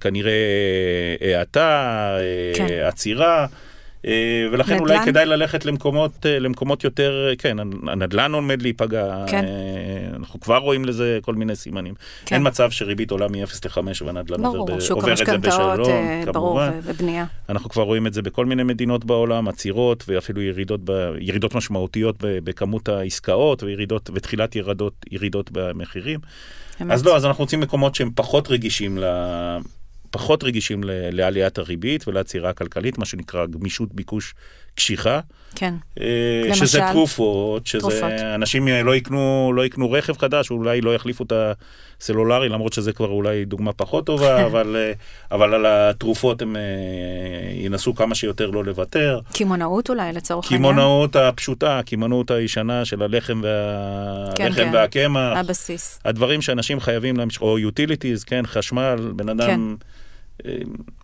כנראה 0.00 0.32
האטה, 1.20 2.16
כן. 2.54 2.66
עצירה. 2.84 3.46
אה, 4.06 4.46
ולכן 4.52 4.74
נדל"ן? 4.74 4.82
אולי 4.82 5.06
כדאי 5.06 5.26
ללכת 5.26 5.64
למקומות, 5.64 6.26
אה, 6.26 6.38
למקומות 6.38 6.84
יותר, 6.84 7.28
כן, 7.38 7.56
הנדל"ן 7.88 8.32
עומד 8.34 8.62
להיפגע, 8.62 9.24
כן. 9.26 9.44
אה, 9.44 10.16
אנחנו 10.16 10.40
כבר 10.40 10.56
רואים 10.56 10.84
לזה 10.84 11.18
כל 11.22 11.34
מיני 11.34 11.56
סימנים. 11.56 11.94
כן. 12.26 12.36
אין 12.36 12.46
מצב 12.46 12.70
שריבית 12.70 13.10
עולה 13.10 13.28
מ-0 13.28 13.36
ל-5 13.64 14.04
והנדל"ן 14.04 14.44
עובר, 14.44 14.76
ב- 14.76 14.92
עובר 14.92 15.12
את 15.12 15.16
זה 15.16 15.38
בשלום, 15.38 15.76
כמובן. 16.24 16.32
ברור, 16.32 16.60
ובנייה. 16.82 17.24
אנחנו 17.48 17.70
כבר 17.70 17.82
רואים 17.82 18.06
את 18.06 18.12
זה 18.14 18.22
בכל 18.22 18.46
מיני 18.46 18.62
מדינות 18.62 19.04
בעולם, 19.04 19.48
עצירות 19.48 20.04
ואפילו 20.08 20.42
ירידות, 20.42 20.80
ב, 20.84 21.12
ירידות 21.20 21.54
משמעותיות 21.54 22.16
בכמות 22.20 22.88
העסקאות 22.88 23.62
וירידות, 23.62 24.10
ותחילת 24.14 24.56
ירידות, 24.56 24.94
ירידות 25.10 25.50
במחירים. 25.52 26.20
אמת. 26.82 26.90
אז 26.90 27.06
לא, 27.06 27.16
אז 27.16 27.24
אנחנו 27.24 27.44
רוצים 27.44 27.60
מקומות 27.60 27.94
שהם 27.94 28.10
פחות 28.14 28.50
רגישים 28.50 28.98
ל... 28.98 29.04
פחות 30.14 30.44
רגישים 30.44 30.80
לעליית 30.86 31.58
הריבית 31.58 32.08
ולעצירה 32.08 32.50
הכלכלית, 32.50 32.98
מה 32.98 33.04
שנקרא 33.04 33.46
גמישות 33.46 33.94
ביקוש 33.94 34.34
קשיחה. 34.74 35.20
כן. 35.54 35.74
אה, 36.00 36.06
למשל? 36.46 36.66
שזה 36.66 36.80
תרופות, 36.92 37.66
שזה 37.66 37.80
תרופות. 37.80 38.10
אנשים 38.34 38.68
לא 38.68 38.96
יקנו, 38.96 39.52
לא 39.56 39.64
יקנו 39.66 39.90
רכב 39.90 40.18
חדש, 40.18 40.50
אולי 40.50 40.80
לא 40.80 40.94
יחליפו 40.94 41.24
את 41.24 41.32
הסלולרי, 42.00 42.48
למרות 42.48 42.72
שזה 42.72 42.92
כבר 42.92 43.08
אולי 43.08 43.44
דוגמה 43.44 43.72
פחות 43.72 44.06
טובה, 44.06 44.46
אבל, 44.46 44.76
אה, 44.76 44.92
אבל 45.30 45.54
על 45.54 45.66
התרופות 45.66 46.42
הם 46.42 46.56
אה, 46.56 46.62
ינסו 47.52 47.94
כמה 47.94 48.14
שיותר 48.14 48.50
לא 48.50 48.64
לוותר. 48.64 49.20
קמעונאות 49.32 49.90
אולי, 49.90 50.12
לצורך 50.12 50.52
העניין? 50.52 50.72
קמעונאות 50.72 51.16
הפשוטה, 51.16 51.78
הקמעונאות 51.78 52.30
הישנה 52.30 52.84
של 52.84 53.02
הלחם, 53.02 53.40
וה... 53.44 54.34
כן, 54.34 54.52
כן. 54.52 54.70
והקמח. 54.72 55.36
הבסיס. 55.36 56.00
הדברים 56.04 56.42
שאנשים 56.42 56.80
חייבים 56.80 57.16
להמשיך, 57.16 57.42
או 57.42 57.58
utilities, 57.58 58.24
כן, 58.26 58.46
חשמל, 58.46 59.12
בן 59.16 59.28
אדם... 59.28 59.46
כן. 59.46 59.60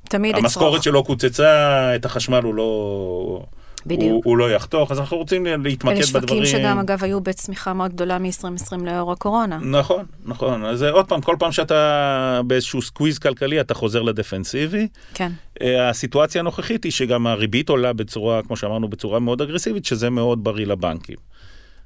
תמיד 0.08 0.36
המשכורת 0.36 0.82
שלו 0.82 1.04
קוצצה, 1.04 1.96
את 1.96 2.04
החשמל 2.04 2.42
הוא 2.42 2.54
לא... 2.54 3.42
בדיוק. 3.86 4.12
הוא, 4.12 4.22
הוא 4.24 4.38
לא 4.38 4.50
יחתוך, 4.50 4.90
אז 4.90 4.98
אנחנו 4.98 5.16
רוצים 5.16 5.46
להתמקד 5.46 5.96
אלה 5.96 6.06
בדברים. 6.06 6.44
שווקים 6.44 6.46
שגם 6.46 6.78
אגב 6.78 7.04
היו 7.04 7.20
בצמיחה 7.20 7.72
מאוד 7.72 7.92
גדולה 7.92 8.18
מ-2020 8.18 8.84
לאור 8.84 9.12
הקורונה. 9.12 9.58
נכון, 9.58 10.04
נכון. 10.24 10.64
אז 10.64 10.82
עוד 10.82 11.06
פעם, 11.06 11.20
כל 11.20 11.36
פעם 11.38 11.52
שאתה 11.52 12.40
באיזשהו 12.46 12.82
squeeze 12.82 13.18
כלכלי, 13.18 13.60
אתה 13.60 13.74
חוזר 13.74 14.02
ל 14.02 14.10
defensive. 14.10 14.88
כן. 15.14 15.32
אה, 15.62 15.88
הסיטואציה 15.88 16.40
הנוכחית 16.40 16.84
היא 16.84 16.92
שגם 16.92 17.26
הריבית 17.26 17.68
עולה 17.68 17.92
בצורה, 17.92 18.42
כמו 18.42 18.56
שאמרנו, 18.56 18.88
בצורה 18.88 19.18
מאוד 19.18 19.42
אגרסיבית, 19.42 19.84
שזה 19.84 20.10
מאוד 20.10 20.44
בריא 20.44 20.66
לבנקים. 20.66 21.16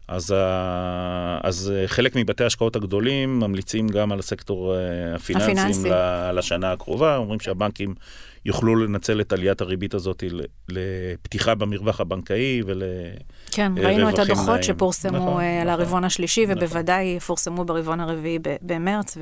אז, 0.08 0.30
ה- 0.36 1.38
אז 1.42 1.72
אה, 1.76 1.88
חלק 1.88 2.16
מבתי 2.16 2.44
ההשקעות 2.44 2.76
הגדולים 2.76 3.40
ממליצים 3.40 3.88
גם 3.88 4.12
על 4.12 4.18
הסקטור 4.18 4.74
אה, 4.76 4.80
הפיננסים 5.14 5.56
הפיננסי. 5.58 5.90
ל- 5.90 6.38
לשנה 6.38 6.72
הקרובה, 6.72 7.16
אומרים 7.16 7.40
שהבנקים 7.40 7.94
יוכלו 8.46 8.76
לנצל 8.76 9.20
את 9.20 9.32
עליית 9.32 9.60
הריבית 9.60 9.94
הזאת 9.94 10.24
לפתיחה 10.68 11.54
במרווח 11.54 12.00
הבנקאי 12.00 12.62
ול... 12.66 12.82
כן, 13.50 13.72
אה, 13.78 13.82
ראינו 13.84 14.08
את 14.08 14.18
הדוחות 14.18 14.48
נאים. 14.48 14.62
שפורסמו 14.62 15.16
נכון, 15.16 15.40
אה, 15.40 15.62
על 15.62 15.68
נכון. 15.68 15.80
הרבעון 15.80 16.04
השלישי, 16.04 16.46
נכון. 16.46 16.56
ובוודאי 16.58 17.04
יפורסמו 17.04 17.64
ברבעון 17.64 18.00
הרביעי 18.00 18.38
במרץ, 18.62 19.18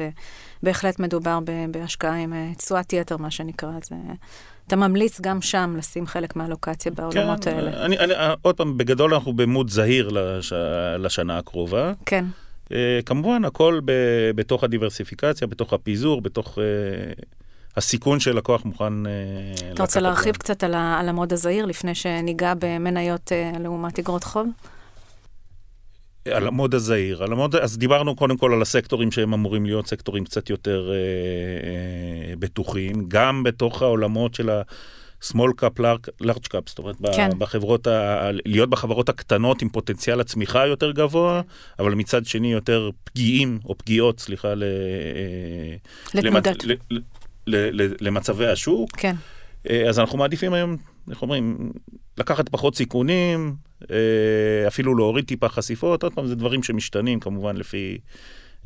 ובהחלט 0.62 0.98
מדובר 0.98 1.38
בהשקעה 1.70 2.22
עם 2.22 2.32
אה, 2.32 2.50
תשואת 2.56 2.92
יתר, 2.92 3.16
מה 3.16 3.30
שנקרא. 3.30 3.68
אז 3.68 3.88
אה, 3.92 4.14
אתה 4.66 4.76
ממליץ 4.76 5.20
גם 5.20 5.42
שם 5.42 5.74
לשים 5.78 6.06
חלק 6.06 6.36
מהלוקציה 6.36 6.92
בעולמות 6.92 7.44
כן, 7.44 7.54
האלה. 7.54 7.84
אני, 7.84 7.98
אני, 7.98 8.14
עוד 8.42 8.56
פעם, 8.56 8.78
בגדול 8.78 9.14
אנחנו 9.14 9.32
במוד 9.32 9.70
זהיר 9.70 10.08
לש, 10.08 10.52
לשנה 10.98 11.38
הקרובה. 11.38 11.92
כן, 12.06 12.24
אה, 12.72 13.00
כמובן, 13.06 13.44
הכל 13.44 13.80
ב, 13.84 13.92
בתוך 14.34 14.64
הדיברסיפיקציה, 14.64 15.46
בתוך 15.46 15.72
הפיזור, 15.72 16.22
בתוך 16.22 16.58
הסיכון 17.76 18.20
שלקוח 18.20 18.64
מוכן 18.64 19.06
אה. 19.06 19.10
אתה 19.74 19.82
רוצה 19.82 20.00
להרחיב. 20.00 20.36
קצת 20.36 20.64
על 20.64 20.74
ה- 20.74 21.00
על 21.00 21.08
המוד 21.08 21.32
הזהיר, 21.32 21.64
לפני 21.66 21.94
שניגע 21.94 22.52
במניות 22.58 23.32
אה, 23.32 23.52
לעומת 23.60 23.98
אגרות 23.98 24.24
חוב? 24.24 24.46
על 26.34 26.46
המוד 26.46 26.74
הזהיר, 26.74 27.22
על 27.22 27.32
המוד, 27.32 27.56
אז 27.56 27.78
דיברנו 27.78 28.16
קודם 28.16 28.36
כל 28.36 28.52
על 28.52 28.62
הסקטורים 28.62 29.10
שהם 29.10 29.34
אמורים 29.34 29.66
להיות 29.66 29.86
סקטורים 29.86 30.24
קצת 30.24 30.50
יותר 30.50 30.90
אה, 30.90 30.96
אה, 30.96 32.34
בטוחים, 32.38 33.04
גם 33.08 33.42
בתוך 33.42 33.82
העולמות 33.82 34.34
של 34.34 34.50
ה-small 34.50 35.34
cap, 35.60 35.80
large, 36.22 36.46
cap, 36.54 36.62
זאת 36.66 36.78
אומרת, 36.78 36.96
כן. 37.16 37.28
בחברות, 37.38 37.86
ה, 37.86 38.20
להיות 38.46 38.70
בחברות 38.70 39.08
הקטנות 39.08 39.62
עם 39.62 39.68
פוטנציאל 39.68 40.20
הצמיחה 40.20 40.66
יותר 40.66 40.90
גבוה, 40.92 41.40
אבל 41.78 41.94
מצד 41.94 42.26
שני 42.26 42.52
יותר 42.52 42.90
פגיעים, 43.04 43.58
או 43.64 43.78
פגיעות, 43.78 44.20
סליחה, 44.20 44.54
ל, 44.54 44.62
אה, 44.62 45.76
לתנודת. 46.14 46.62
למצ- 46.64 46.66
ל, 46.90 46.98
ל, 47.46 47.82
ל, 47.82 47.94
למצבי 48.00 48.46
השוק. 48.46 48.90
כן, 48.96 49.14
אה, 49.70 49.88
אז 49.88 49.98
אנחנו 49.98 50.18
מעדיפים 50.18 50.52
היום, 50.52 50.76
איך 51.10 51.22
אומרים, 51.22 51.72
לקחת 52.18 52.48
פחות 52.48 52.76
סיכונים, 52.76 53.54
אה, 53.90 54.66
אפילו 54.66 54.94
להוריד 54.94 55.24
טיפה 55.24 55.48
חשיפות, 55.48 56.02
עוד 56.02 56.14
פעם, 56.14 56.26
זה 56.26 56.34
דברים 56.34 56.62
שמשתנים 56.62 57.20
כמובן 57.20 57.56
לפי, 57.56 57.98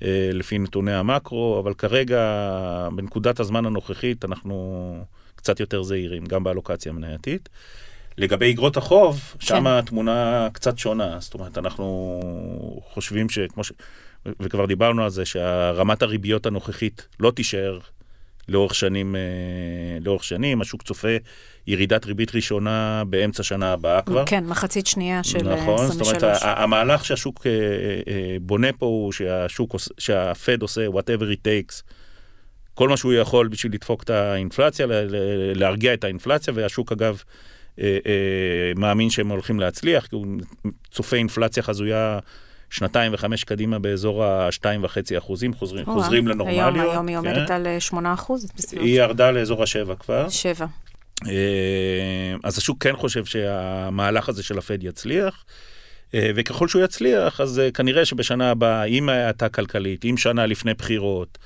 אה, 0.02 0.30
לפי 0.32 0.58
נתוני 0.58 0.94
המקרו, 0.94 1.60
אבל 1.60 1.74
כרגע, 1.74 2.20
בנקודת 2.96 3.40
הזמן 3.40 3.66
הנוכחית, 3.66 4.24
אנחנו 4.24 4.94
קצת 5.34 5.60
יותר 5.60 5.82
זהירים, 5.82 6.24
גם 6.24 6.44
באלוקציה 6.44 6.92
המנייתית. 6.92 7.48
לגבי 8.18 8.52
אגרות 8.52 8.76
החוב, 8.76 9.20
שם 9.40 9.54
כן. 9.54 9.66
התמונה 9.66 10.48
קצת 10.52 10.78
שונה, 10.78 11.16
זאת 11.20 11.34
אומרת, 11.34 11.58
אנחנו 11.58 12.20
חושבים 12.92 13.28
שכמו 13.28 13.64
ש... 13.64 13.72
וכבר 14.40 14.66
דיברנו 14.66 15.04
על 15.04 15.10
זה, 15.10 15.24
שהרמת 15.24 16.02
הריביות 16.02 16.46
הנוכחית 16.46 17.08
לא 17.20 17.30
תישאר 17.30 17.78
לאורך 18.48 18.74
שנים, 18.74 19.16
אה, 19.16 19.20
לאורך 20.00 20.24
שנים, 20.24 20.60
השוק 20.60 20.82
צופה 20.82 21.08
ירידת 21.66 22.06
ריבית 22.06 22.34
ראשונה 22.34 23.02
באמצע 23.06 23.42
שנה 23.42 23.72
הבאה 23.72 24.02
כבר. 24.02 24.26
כן, 24.26 24.44
מחצית 24.44 24.86
שנייה 24.86 25.24
של 25.24 25.48
אה, 25.48 25.54
נכון, 25.62 25.86
זאת 25.86 26.00
23. 26.00 26.22
אומרת, 26.22 26.42
ה- 26.42 26.62
המהלך 26.62 27.04
שהשוק 27.04 27.46
אה, 27.46 27.52
בונה 28.40 28.72
פה 28.72 28.86
הוא 28.86 29.12
שהשוק, 29.12 29.76
שהפד 29.98 30.62
עושה 30.62 30.86
whatever 30.86 31.22
it 31.22 31.46
takes, 31.46 31.82
כל 32.74 32.88
מה 32.88 32.96
שהוא 32.96 33.12
יכול 33.12 33.48
בשביל 33.48 33.72
לדפוק 33.72 34.02
את 34.02 34.10
האינפלציה, 34.10 34.86
להרגיע 35.54 35.94
את 35.94 36.04
האינפלציה, 36.04 36.54
והשוק 36.56 36.92
אגב 36.92 37.22
מאמין 38.76 39.10
שהם 39.10 39.28
הולכים 39.28 39.60
להצליח, 39.60 40.06
כי 40.06 40.14
הוא 40.16 40.26
צופה 40.90 41.16
אינפלציה 41.16 41.62
חזויה 41.62 42.18
שנתיים 42.70 43.14
וחמש 43.14 43.44
קדימה 43.44 43.78
באזור 43.78 44.24
ה-2.5 44.24 45.18
אחוזים, 45.18 45.54
חוזרים, 45.54 45.84
או-אה. 45.86 46.02
חוזרים 46.02 46.28
לנורמליות. 46.28 46.74
היום, 46.74 46.90
היום 46.90 47.06
היא 47.08 47.16
כן. 47.20 47.26
עומדת 47.28 47.50
על 47.50 47.66
אה, 47.66 47.80
8 47.80 48.14
אחוז, 48.14 48.46
בסביבות 48.56 48.86
היא 48.86 49.00
ירדה 49.00 49.30
לאזור 49.30 49.62
השבע 49.62 49.94
כבר. 49.94 50.28
7. 50.28 50.66
אה, 51.26 51.32
אז 52.44 52.58
השוק 52.58 52.82
כן 52.82 52.96
חושב 52.96 53.24
שהמהלך 53.24 54.28
הזה 54.28 54.42
של 54.42 54.58
הפד 54.58 54.84
יצליח, 54.84 55.44
אה, 56.14 56.30
וככל 56.34 56.68
שהוא 56.68 56.82
יצליח, 56.84 57.40
אז 57.40 57.58
אה, 57.58 57.70
כנראה 57.70 58.04
שבשנה 58.04 58.50
הבאה, 58.50 58.82
עם 58.82 59.08
האטה 59.08 59.48
כלכלית, 59.48 60.04
עם 60.04 60.16
שנה 60.16 60.46
לפני 60.46 60.74
בחירות, 60.74 61.38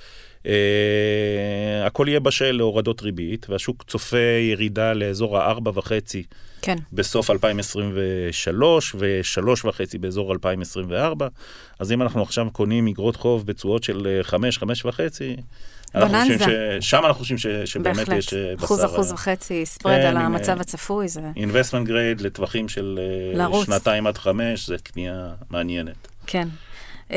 אה, 0.47 1.87
הכל 1.87 2.07
יהיה 2.09 2.21
בשל 2.21 2.53
להורדות 2.53 3.03
ריבית, 3.03 3.51
והשוק 3.51 3.85
צופה 3.87 4.39
ירידה 4.51 4.93
לאזור 4.93 5.39
ה-4.5 5.39 5.91
כן, 6.63 6.77
בסוף 6.93 7.31
2023 7.31 8.95
ו-3.5 8.99 9.99
באזור 10.01 10.33
2024. 10.33 11.29
אז 11.79 11.93
אם 11.93 12.03
אנחנו 12.03 12.23
עכשיו 12.23 12.51
קונים 12.53 12.89
אגרות 12.89 13.17
חוב 13.17 13.47
בתשואות 13.47 13.83
של 13.83 14.21
5, 14.23 14.59
5.5, 14.59 14.65
אנחנו 15.95 16.19
חושבים 16.19 16.39
בוננזה. 16.39 16.77
שם 16.81 17.01
אנחנו 17.05 17.15
חושבים 17.15 17.39
ש... 17.39 17.47
שבאמת 17.47 17.97
בהחלט. 17.97 18.19
יש 18.19 18.35
אה, 18.35 18.55
בשר. 18.57 18.65
אחוז, 18.65 18.85
אחוז 18.85 19.09
אה, 19.09 19.15
וחצי 19.15 19.67
ספרד 19.67 20.01
כן, 20.01 20.07
על 20.07 20.17
המצב 20.17 20.55
אה, 20.55 20.61
הצפוי, 20.61 21.09
זה... 21.09 21.21
investment 21.37 21.87
grade 21.87 22.23
לטווחים 22.23 22.69
של 22.69 23.01
אה, 23.03 23.39
לרוץ. 23.39 23.67
שנתיים 23.67 24.07
עד 24.07 24.19
חמש, 24.19 24.67
זה 24.67 24.77
קנייה 24.79 25.29
מעניינת. 25.51 26.09
כן. 26.27 26.49
אמ, 27.11 27.17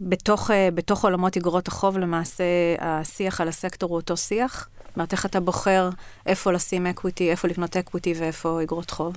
ובתוך 0.00 0.50
אה, 0.50 0.68
בתוך 0.74 1.04
עולמות 1.04 1.36
אגרות 1.36 1.68
החוב, 1.68 1.98
למעשה, 1.98 2.44
השיח 2.78 3.40
על 3.40 3.48
הסקטור 3.48 3.90
הוא 3.90 3.96
אותו 3.96 4.16
שיח? 4.16 4.68
זאת 4.96 4.98
אומרת, 4.98 5.12
איך 5.12 5.26
אתה 5.26 5.40
בוחר 5.40 5.88
איפה 6.26 6.52
לשים 6.52 6.86
equity, 6.86 7.30
איפה 7.30 7.48
לבנות 7.48 7.76
equity 7.76 8.14
ואיפה 8.18 8.62
אגרות 8.62 8.90
חוב? 8.90 9.16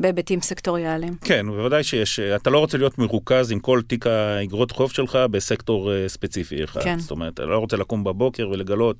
בהיבטים 0.00 0.40
סקטוריאליים. 0.40 1.16
כן, 1.24 1.46
בוודאי 1.46 1.84
שיש, 1.84 2.20
אה, 2.20 2.36
אתה 2.36 2.50
לא 2.50 2.58
רוצה 2.58 2.78
להיות 2.78 2.98
מרוכז 2.98 3.52
עם 3.52 3.60
כל 3.60 3.80
תיק 3.86 4.06
האגרות 4.06 4.70
חוב 4.70 4.92
שלך 4.92 5.18
בסקטור 5.30 5.92
אה, 5.92 6.08
ספציפי 6.08 6.64
אחד. 6.64 6.82
כן. 6.82 6.98
זאת 6.98 7.10
אומרת, 7.10 7.34
אתה 7.34 7.46
לא 7.46 7.58
רוצה 7.58 7.76
לקום 7.76 8.04
בבוקר 8.04 8.48
ולגלות 8.48 8.96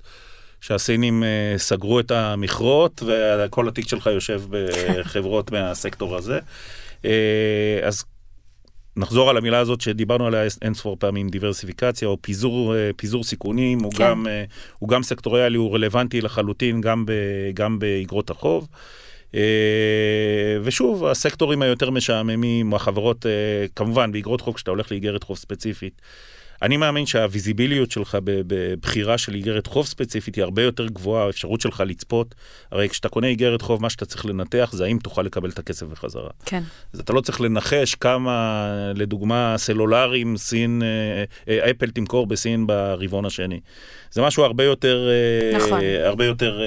שהסינים 0.61 1.25
אה, 1.25 1.55
סגרו 1.57 2.01
את 2.01 2.11
המכרות 2.11 3.03
וכל 3.07 3.69
התיק 3.69 3.89
שלך 3.89 4.07
יושב 4.07 4.43
בחברות 4.51 5.51
מהסקטור 5.51 6.17
הזה. 6.17 6.39
אז 7.83 8.05
נחזור 8.97 9.31
על 9.31 9.37
המילה 9.37 9.59
הזאת 9.59 9.81
שדיברנו 9.81 10.27
עליה 10.27 10.43
אין 10.63 10.75
ספור 10.75 10.97
פעמים, 10.99 11.29
דיברסיפיקציה 11.29 12.09
או 12.09 12.17
פיזור, 12.21 12.77
אה, 12.77 12.91
פיזור 12.97 13.25
סיכונים, 13.25 13.81
הוא, 13.81 13.93
כן. 13.93 14.05
גם, 14.05 14.27
אה, 14.27 14.45
הוא 14.79 14.89
גם 14.89 15.03
סקטוריאלי, 15.03 15.57
הוא 15.57 15.75
רלוונטי 15.75 16.21
לחלוטין 16.21 16.81
גם, 16.81 17.07
ב, 17.07 17.13
גם 17.55 17.79
באגרות 17.79 18.31
החוב. 18.31 18.69
אה, 19.35 19.41
ושוב, 20.63 21.05
הסקטורים 21.05 21.63
היותר 21.63 21.91
משעממים, 21.91 22.75
החברות, 22.75 23.27
כמובן, 23.77 24.13
באגרות 24.13 24.41
חוב, 24.41 24.55
כשאתה 24.55 24.71
הולך 24.71 24.91
לאיגרת 24.91 25.23
חוב 25.23 25.37
ספציפית, 25.37 26.03
אני 26.63 26.77
מאמין 26.77 27.07
שהוויזיביליות 27.07 27.91
שלך 27.91 28.19
בבחירה 28.25 29.19
של 29.19 29.35
איגרת 29.35 29.67
חוב 29.67 29.87
ספציפית 29.87 30.35
היא 30.35 30.45
הרבה 30.45 30.63
יותר 30.63 30.87
גבוהה, 30.87 31.27
האפשרות 31.27 31.61
שלך 31.61 31.83
לצפות. 31.87 32.35
הרי 32.73 32.89
כשאתה 32.89 33.09
קונה 33.09 33.27
איגרת 33.27 33.63
חוב, 33.63 33.83
מה 33.83 33.91
שאתה 33.91 34.05
צריך 34.07 34.27
לנתח 34.27 34.71
זה 34.73 34.85
האם 34.85 34.99
תוכל 34.99 35.23
לקבל 35.23 35.51
את 35.51 35.59
הכסף 35.59 35.87
בחזרה. 35.87 36.31
כן, 36.47 36.63
אז 36.93 37.01
אתה 37.01 37.13
לא 37.13 37.21
צריך 37.21 37.41
לנחש 37.41 37.95
כמה, 37.95 38.67
לדוגמה, 38.95 39.55
סלולריים 39.59 40.37
סין, 40.37 40.83
אה, 40.83 41.25
אה, 41.65 41.71
אפל 41.71 41.91
תמכור 41.91 42.27
בסין 42.27 42.67
ברבעון 42.67 43.25
השני. 43.25 43.61
זה 44.11 44.23
משהו 44.23 44.45
הרבה 44.45 44.65
יותר, 44.65 45.09
אה, 45.09 45.59
נכון. 45.59 45.81
הרבה 46.05 46.25
יותר, 46.25 46.61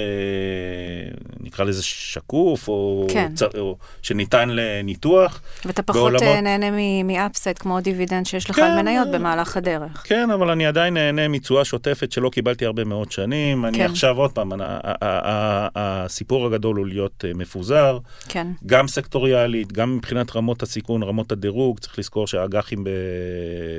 נקרא 1.40 1.64
לזה 1.64 1.82
שקוף, 1.82 2.68
או, 2.68 3.06
כן. 3.10 3.32
צ, 3.34 3.42
או 3.42 3.76
שניתן 4.02 4.48
לניתוח. 4.52 5.40
ואתה 5.64 5.82
פחות 5.82 6.12
בעולמות- 6.12 6.42
נהנה 6.42 6.70
מ 7.04 7.12
upside 7.12 7.58
כמו 7.58 7.80
דיבידנד 7.80 8.26
שיש 8.26 8.50
לך 8.50 8.56
כן, 8.56 8.62
על 8.62 8.82
מניות 8.82 9.08
במהלך 9.12 9.56
הדרך. 9.56 9.85
כן, 10.04 10.30
אבל 10.30 10.50
אני 10.50 10.66
עדיין 10.66 10.94
נהנה 10.94 11.28
מתשואה 11.28 11.64
שוטפת 11.64 12.12
שלא 12.12 12.28
קיבלתי 12.28 12.66
הרבה 12.66 12.84
מאוד 12.84 13.12
שנים. 13.12 13.64
אני 13.64 13.78
כן. 13.78 13.84
עכשיו, 13.84 14.16
עוד 14.16 14.32
פעם, 14.32 14.52
ה- 14.52 14.56
ה- 14.60 14.92
ה- 15.02 15.28
ה- 15.28 15.68
הסיפור 16.04 16.46
הגדול 16.46 16.76
הוא 16.76 16.86
להיות 16.86 17.24
אה, 17.28 17.34
מפוזר. 17.34 17.98
כן, 18.28 18.46
גם 18.66 18.88
סקטוריאלית, 18.88 19.72
גם 19.72 19.96
מבחינת 19.96 20.36
רמות 20.36 20.62
הסיכון, 20.62 21.02
רמות 21.02 21.32
הדירוג, 21.32 21.78
צריך 21.78 21.98
לזכור 21.98 22.26
שהאג"חים 22.26 22.84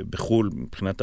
בחו"ל, 0.09 0.49
מבחינת 0.53 1.01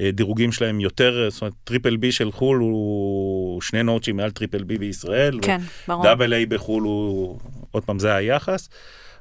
הדירוגים 0.00 0.52
שלהם 0.52 0.80
יותר, 0.80 1.28
זאת 1.30 1.42
אומרת, 1.42 1.54
triple 1.64 1.96
B 1.96 2.12
של 2.12 2.32
חו"ל 2.32 2.58
הוא 2.58 3.60
שני 3.60 3.82
נוצ'ים 3.82 4.16
מעל 4.16 4.30
triple 4.30 4.62
B 4.62 4.78
בישראל, 4.78 5.38
כן, 5.42 5.60
ברור. 5.88 6.02
double 6.04 6.32
A 6.32 6.46
בחו"ל 6.46 6.82
הוא, 6.82 7.38
עוד 7.70 7.84
פעם, 7.84 7.98
זה 7.98 8.14
היחס. 8.14 8.68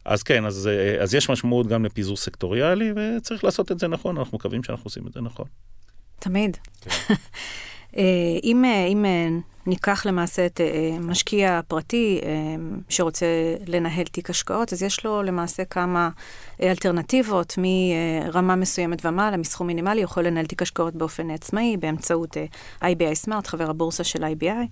אז 0.09 0.23
כן, 0.23 0.45
אז, 0.45 0.67
אה, 0.67 1.03
אז 1.03 1.13
יש 1.13 1.29
משמעות 1.29 1.67
גם 1.67 1.85
לפיזור 1.85 2.17
סקטוריאלי, 2.17 2.93
וצריך 2.95 3.43
לעשות 3.43 3.71
את 3.71 3.79
זה 3.79 3.87
נכון, 3.87 4.17
אנחנו 4.17 4.37
מקווים 4.37 4.63
שאנחנו 4.63 4.85
עושים 4.85 5.07
את 5.07 5.13
זה 5.13 5.21
נכון. 5.21 5.45
תמיד. 6.19 6.57
אה, 7.97 8.03
אם, 8.43 8.65
אה, 8.65 8.85
אם 8.85 9.05
ניקח 9.69 10.05
למעשה 10.05 10.45
את 10.45 10.61
משקיע 10.99 11.59
פרטי 11.67 12.21
שרוצה 12.89 13.25
לנהל 13.67 14.03
תיק 14.03 14.29
השקעות, 14.29 14.73
אז 14.73 14.83
יש 14.83 15.05
לו 15.05 15.23
למעשה 15.23 15.65
כמה 15.65 16.09
אלטרנטיבות 16.61 17.55
מרמה 17.57 18.55
מסוימת 18.55 19.05
ומעלה, 19.05 19.37
מסכום 19.37 19.67
מינימלי, 19.67 20.01
יכול 20.01 20.23
לנהל 20.23 20.45
תיק 20.45 20.61
השקעות 20.61 20.95
באופן 20.95 21.31
עצמאי 21.31 21.77
באמצעות 21.77 22.37
IBI 22.81 23.27
Smart, 23.27 23.47
חבר 23.47 23.69
הבורסה 23.69 24.03
של 24.03 24.23
IBI. 24.23 24.67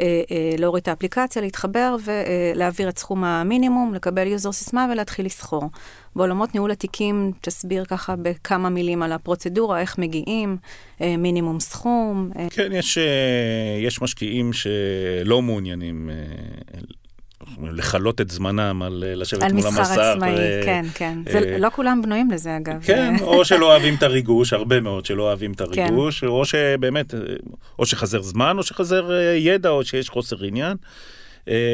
אה, 0.00 0.22
אה, 0.30 0.54
להוריד 0.58 0.82
את 0.82 0.88
האפליקציה, 0.88 1.42
להתחבר 1.42 1.96
ולהעביר 2.04 2.88
את 2.88 2.98
סכום 2.98 3.24
המינימום, 3.24 3.94
לקבל 3.94 4.26
user 4.26 4.52
סיסמה 4.52 4.86
ולהתחיל 4.92 5.26
לסחור. 5.26 5.70
בעולמות 6.16 6.54
ניהול 6.54 6.70
התיקים, 6.70 7.32
תסביר 7.40 7.84
ככה 7.84 8.16
בכמה 8.16 8.68
מילים 8.68 9.02
על 9.02 9.12
הפרוצדורה, 9.12 9.80
איך 9.80 9.98
מגיעים, 9.98 10.56
אה, 11.00 11.16
מינימום 11.16 11.60
סכום. 11.60 12.30
כן, 12.50 12.72
יש, 12.72 12.98
יש 13.80 14.02
משקיעים 14.02 14.35
שלא 14.52 15.42
מעוניינים 15.42 16.10
לכלות 17.58 18.20
את 18.20 18.30
זמנם 18.30 18.82
על 18.82 19.04
אה, 19.06 19.14
לשבת 19.14 19.42
על 19.42 19.52
מול 19.52 19.66
המסך. 19.66 19.78
על 19.78 19.82
מסחר 19.82 20.00
עצמאי, 20.00 20.30
ו... 20.30 20.60
כן, 20.64 20.84
כן. 20.94 21.18
זה, 21.30 21.38
אה, 21.38 21.58
לא 21.58 21.68
כולם 21.72 22.02
בנויים 22.02 22.30
לזה, 22.30 22.56
אגב. 22.56 22.82
כן, 22.82 23.14
או 23.22 23.44
שלא 23.44 23.66
אוהבים 23.72 23.94
את 23.94 24.02
הריגוש, 24.02 24.52
הרבה 24.52 24.80
מאוד 24.80 25.06
שלא 25.06 25.22
אוהבים 25.22 25.52
את 25.52 25.62
כן. 25.62 25.82
הריגוש, 25.82 26.20
כן. 26.20 26.26
או 26.26 26.44
שבאמת, 26.44 27.14
אה, 27.14 27.20
או 27.78 27.86
שחזר 27.86 28.22
זמן, 28.22 28.58
או 28.58 28.62
שחזר 28.62 29.10
ידע, 29.36 29.68
או 29.68 29.84
שיש 29.84 30.08
חוסר 30.08 30.44
עניין. 30.44 30.76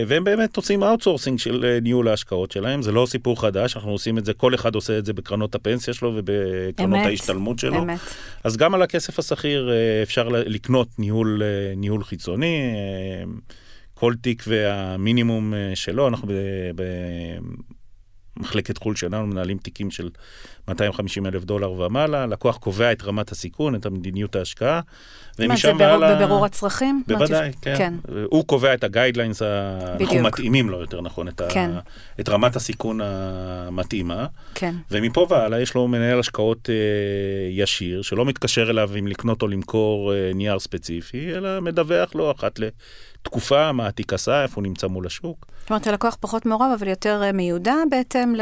והם 0.06 0.24
באמת 0.24 0.56
עושים 0.56 0.82
outsourcing 0.82 1.38
של 1.38 1.78
ניהול 1.82 2.08
ההשקעות 2.08 2.50
שלהם, 2.50 2.82
זה 2.82 2.92
לא 2.92 3.06
סיפור 3.06 3.40
חדש, 3.40 3.76
אנחנו 3.76 3.90
עושים 3.90 4.18
את 4.18 4.24
זה, 4.24 4.32
כל 4.32 4.54
אחד 4.54 4.74
עושה 4.74 4.98
את 4.98 5.04
זה 5.04 5.12
בקרנות 5.12 5.54
הפנסיה 5.54 5.94
שלו 5.94 6.12
ובקרנות 6.14 7.06
ההשתלמות 7.06 7.58
שלו. 7.58 7.82
אמת. 7.82 8.00
אז 8.44 8.56
גם 8.56 8.74
על 8.74 8.82
הכסף 8.82 9.18
השכיר 9.18 9.70
אפשר 10.02 10.28
לקנות 10.28 10.88
ניהול, 10.98 11.42
ניהול 11.76 12.04
חיצוני. 12.04 12.74
כל 14.02 14.14
תיק 14.14 14.44
והמינימום 14.46 15.54
אה, 15.54 15.70
שלו, 15.74 16.08
אנחנו 16.08 16.28
במחלקת 18.36 18.78
חו"ל 18.78 18.96
שלנו 18.96 19.26
מנהלים 19.26 19.58
תיקים 19.58 19.90
של 19.90 20.10
250 20.68 21.26
אלף 21.26 21.44
דולר 21.44 21.72
ומעלה, 21.72 22.26
לקוח 22.26 22.56
קובע 22.56 22.92
את 22.92 23.02
רמת 23.02 23.32
הסיכון, 23.32 23.74
את 23.74 23.86
המדיניות 23.86 24.36
ההשקעה, 24.36 24.80
ומשם 25.38 25.76
והלאה... 25.78 25.98
מה, 25.98 26.08
זה 26.08 26.14
בבירור 26.14 26.44
הצרכים? 26.44 27.02
בוודאי, 27.06 27.50
כן. 27.62 27.74
כן. 27.78 27.94
הוא 28.30 28.44
קובע 28.46 28.74
את 28.74 28.84
הגיידליינס, 28.84 29.42
אנחנו 29.42 30.18
מתאימים 30.18 30.70
לו 30.70 30.80
יותר 30.80 31.00
נכון, 31.00 31.28
את, 31.28 31.42
כן. 31.48 31.70
ה... 31.70 31.80
את 32.20 32.28
רמת 32.28 32.56
הסיכון 32.56 33.00
המתאימה, 33.00 34.26
כן. 34.54 34.74
ומפה 34.90 35.26
והלאה 35.30 35.60
יש 35.60 35.74
לו 35.74 35.88
מנהל 35.88 36.18
השקעות 36.18 36.70
אה, 36.70 36.74
ישיר, 37.50 38.02
שלא 38.02 38.24
מתקשר 38.24 38.70
אליו 38.70 38.90
אם 38.98 39.06
לקנות 39.06 39.42
או 39.42 39.48
למכור 39.48 40.14
אה, 40.14 40.30
נייר 40.34 40.58
ספציפי, 40.58 41.34
אלא 41.34 41.60
מדווח 41.60 42.14
לו 42.14 42.30
אחת 42.30 42.58
ל... 42.58 42.68
תקופה, 43.22 43.72
מה 43.72 43.86
התיק 43.86 44.12
עשה, 44.12 44.42
איפה 44.42 44.54
הוא 44.54 44.62
נמצא 44.62 44.86
מול 44.86 45.06
השוק. 45.06 45.46
זאת 45.60 45.70
אומרת, 45.70 45.86
הלקוח 45.86 46.16
פחות 46.20 46.46
מעורב, 46.46 46.70
אבל 46.78 46.88
יותר 46.88 47.22
אה, 47.24 47.32
מיודע 47.32 47.74
בהתאם 47.90 48.34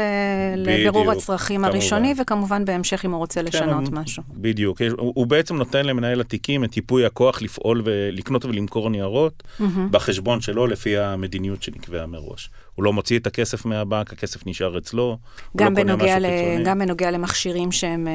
לבירור 0.57 1.11
הצרכים 1.11 1.61
כמובן. 1.61 1.71
הראשוני, 1.71 2.13
וכמובן 2.21 2.65
בהמשך 2.65 3.05
אם 3.05 3.11
הוא 3.11 3.17
רוצה 3.17 3.39
כן, 3.39 3.45
לשנות 3.45 3.89
כן, 3.89 3.95
משהו. 3.95 4.23
בדיוק. 4.29 4.81
הוא, 4.97 5.13
הוא 5.15 5.27
בעצם 5.27 5.55
נותן 5.55 5.85
למנהל 5.85 6.21
התיקים 6.21 6.63
את 6.63 6.75
ייפוי 6.77 7.05
הכוח 7.05 7.41
לפעול 7.41 7.81
ולקנות 7.85 8.45
ולמכור 8.45 8.89
ניירות 8.89 9.43
mm-hmm. 9.43 9.63
בחשבון 9.91 10.41
שלו 10.41 10.67
לפי 10.67 10.97
המדיניות 10.97 11.63
שנקבעה 11.63 12.05
מראש. 12.05 12.49
הוא 12.75 12.83
לא 12.83 12.93
מוציא 12.93 13.19
את 13.19 13.27
הכסף 13.27 13.65
מהבנק, 13.65 14.13
הכסף 14.13 14.47
נשאר 14.47 14.77
אצלו. 14.77 15.17
גם, 15.57 15.77
לא 15.77 15.83
בנוגע, 15.83 16.19
ל... 16.19 16.25
גם 16.65 16.79
בנוגע 16.79 17.11
למכשירים 17.11 17.71
שהם, 17.71 18.07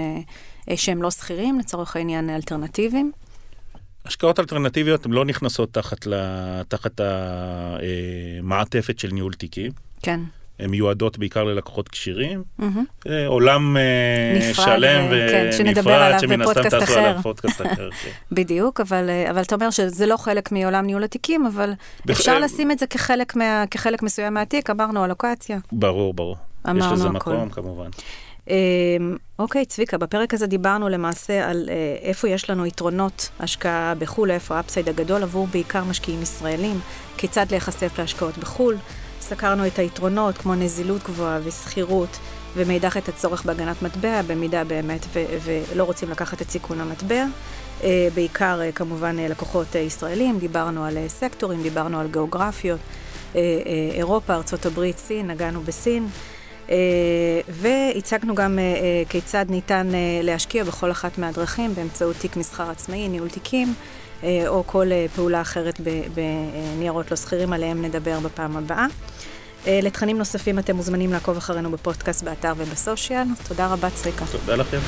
אה, 0.68 0.76
שהם 0.76 1.02
לא 1.02 1.10
שכירים, 1.10 1.58
לצורך 1.58 1.96
העניין 1.96 2.30
אלטרנטיביים. 2.30 3.12
השקעות 4.06 4.40
אלטרנטיביות 4.40 5.06
הן 5.06 5.12
לא 5.12 5.24
נכנסות 5.24 5.72
תחת, 5.72 6.06
לה, 6.06 6.62
תחת 6.68 7.00
המעטפת 8.42 8.98
של 8.98 9.08
ניהול 9.12 9.32
תיקים. 9.32 9.72
כן. 10.02 10.20
הן 10.58 10.70
מיועדות 10.70 11.18
בעיקר 11.18 11.44
ללקוחות 11.44 11.88
כשירים. 11.88 12.42
Mm-hmm. 12.60 13.04
עולם 13.26 13.76
אה, 13.76 13.82
נפרד, 14.38 14.64
שלם 14.64 15.10
כן, 15.10 15.50
ונפרד, 15.58 16.18
שמן 16.20 16.42
הסתם 16.42 16.68
תעשו 16.68 16.98
עליו 16.98 17.22
פודקאסט 17.22 17.60
אחר. 17.60 17.90
כן. 17.90 18.10
בדיוק, 18.36 18.80
אבל, 18.80 19.10
אה, 19.10 19.30
אבל 19.30 19.42
אתה 19.42 19.54
אומר 19.54 19.70
שזה 19.70 20.06
לא 20.06 20.16
חלק 20.16 20.52
מעולם 20.52 20.86
ניהול 20.86 21.04
התיקים, 21.04 21.46
אבל 21.46 21.72
בכ... 22.04 22.10
אפשר 22.16 22.38
לשים 22.38 22.70
את 22.70 22.78
זה 22.78 22.86
כחלק, 22.86 23.36
מה, 23.36 23.64
כחלק 23.70 24.02
מסוים 24.02 24.34
מהתיק, 24.34 24.70
אמרנו 24.70 25.04
אלוקציה. 25.04 25.58
ברור, 25.72 26.14
ברור. 26.14 26.36
אמרנו 26.66 26.86
יש 26.86 26.92
לזה. 26.92 27.08
מקום, 27.08 27.50
כמובן. 27.50 27.88
אמ, 28.50 29.16
אוקיי, 29.38 29.64
צביקה, 29.64 29.98
בפרק 29.98 30.34
הזה 30.34 30.46
דיברנו 30.46 30.88
למעשה 30.88 31.50
על 31.50 31.68
אה, 31.68 31.74
איפה 32.02 32.28
יש 32.28 32.50
לנו 32.50 32.66
יתרונות 32.66 33.28
השקעה 33.40 33.94
בחו"ל, 33.98 34.30
איפה 34.30 34.56
ה 34.56 34.61
upside 34.61 34.88
הגדול 34.88 35.22
עבור 35.22 35.46
בעיקר 35.46 35.84
משקיעים 35.84 36.22
ישראלים, 36.22 36.80
כיצד 37.16 37.46
להיחשף 37.50 37.98
להשקעות 37.98 38.38
בחו"ל. 38.38 38.76
סקרנו 39.20 39.66
את 39.66 39.78
היתרונות 39.78 40.38
כמו 40.38 40.54
נזילות 40.54 41.02
גבוהה 41.02 41.40
וסחירות, 41.44 42.18
ומאידך 42.56 42.96
את 42.96 43.08
הצורך 43.08 43.44
בהגנת 43.44 43.82
מטבע, 43.82 44.22
במידה 44.22 44.64
באמת 44.64 45.06
ו- 45.12 45.24
ולא 45.44 45.84
רוצים 45.84 46.10
לקחת 46.10 46.42
את 46.42 46.50
סיכון 46.50 46.80
המטבע. 46.80 47.24
אה, 47.84 48.08
בעיקר 48.14 48.60
אה, 48.62 48.72
כמובן 48.72 49.16
לקוחות 49.16 49.74
ישראלים, 49.74 50.38
דיברנו 50.38 50.84
על 50.84 50.98
סקטורים, 51.08 51.62
דיברנו 51.62 52.00
על 52.00 52.08
גיאוגרפיות, 52.08 52.80
אירופה, 53.94 54.32
ארה"ב, 54.32 54.90
סין, 54.96 55.30
נגענו 55.30 55.60
בסין. 55.60 56.08
אה, 56.70 57.40
והצגנו 57.48 58.34
גם 58.34 58.58
אה, 58.58 58.64
אה, 58.64 59.02
כיצד 59.08 59.46
ניתן 59.48 59.88
להשקיע 60.22 60.64
בכל 60.64 60.90
אחת 60.90 61.18
מהדרכים 61.18 61.74
באמצעות 61.74 62.16
תיק 62.16 62.36
מסחר 62.36 62.70
עצמאי, 62.70 63.08
ניהול 63.08 63.28
תיקים, 63.28 63.74
או 64.46 64.64
כל 64.66 64.86
פעולה 65.14 65.40
אחרת 65.40 65.80
בניירות 66.14 67.10
לא 67.10 67.16
שכירים, 67.16 67.52
עליהם 67.52 67.84
נדבר 67.84 68.20
בפעם 68.20 68.56
הבאה. 68.56 68.86
לתכנים 69.66 70.18
נוספים 70.18 70.58
אתם 70.58 70.76
מוזמנים 70.76 71.12
לעקוב 71.12 71.36
אחרינו 71.36 71.70
בפודקאסט, 71.70 72.22
באתר 72.22 72.52
ובסושיאל. 72.56 73.26
תודה 73.48 73.66
רבה, 73.66 73.90
צריקה. 73.90 74.24
תודה 74.32 74.56
לכם. 74.56 74.78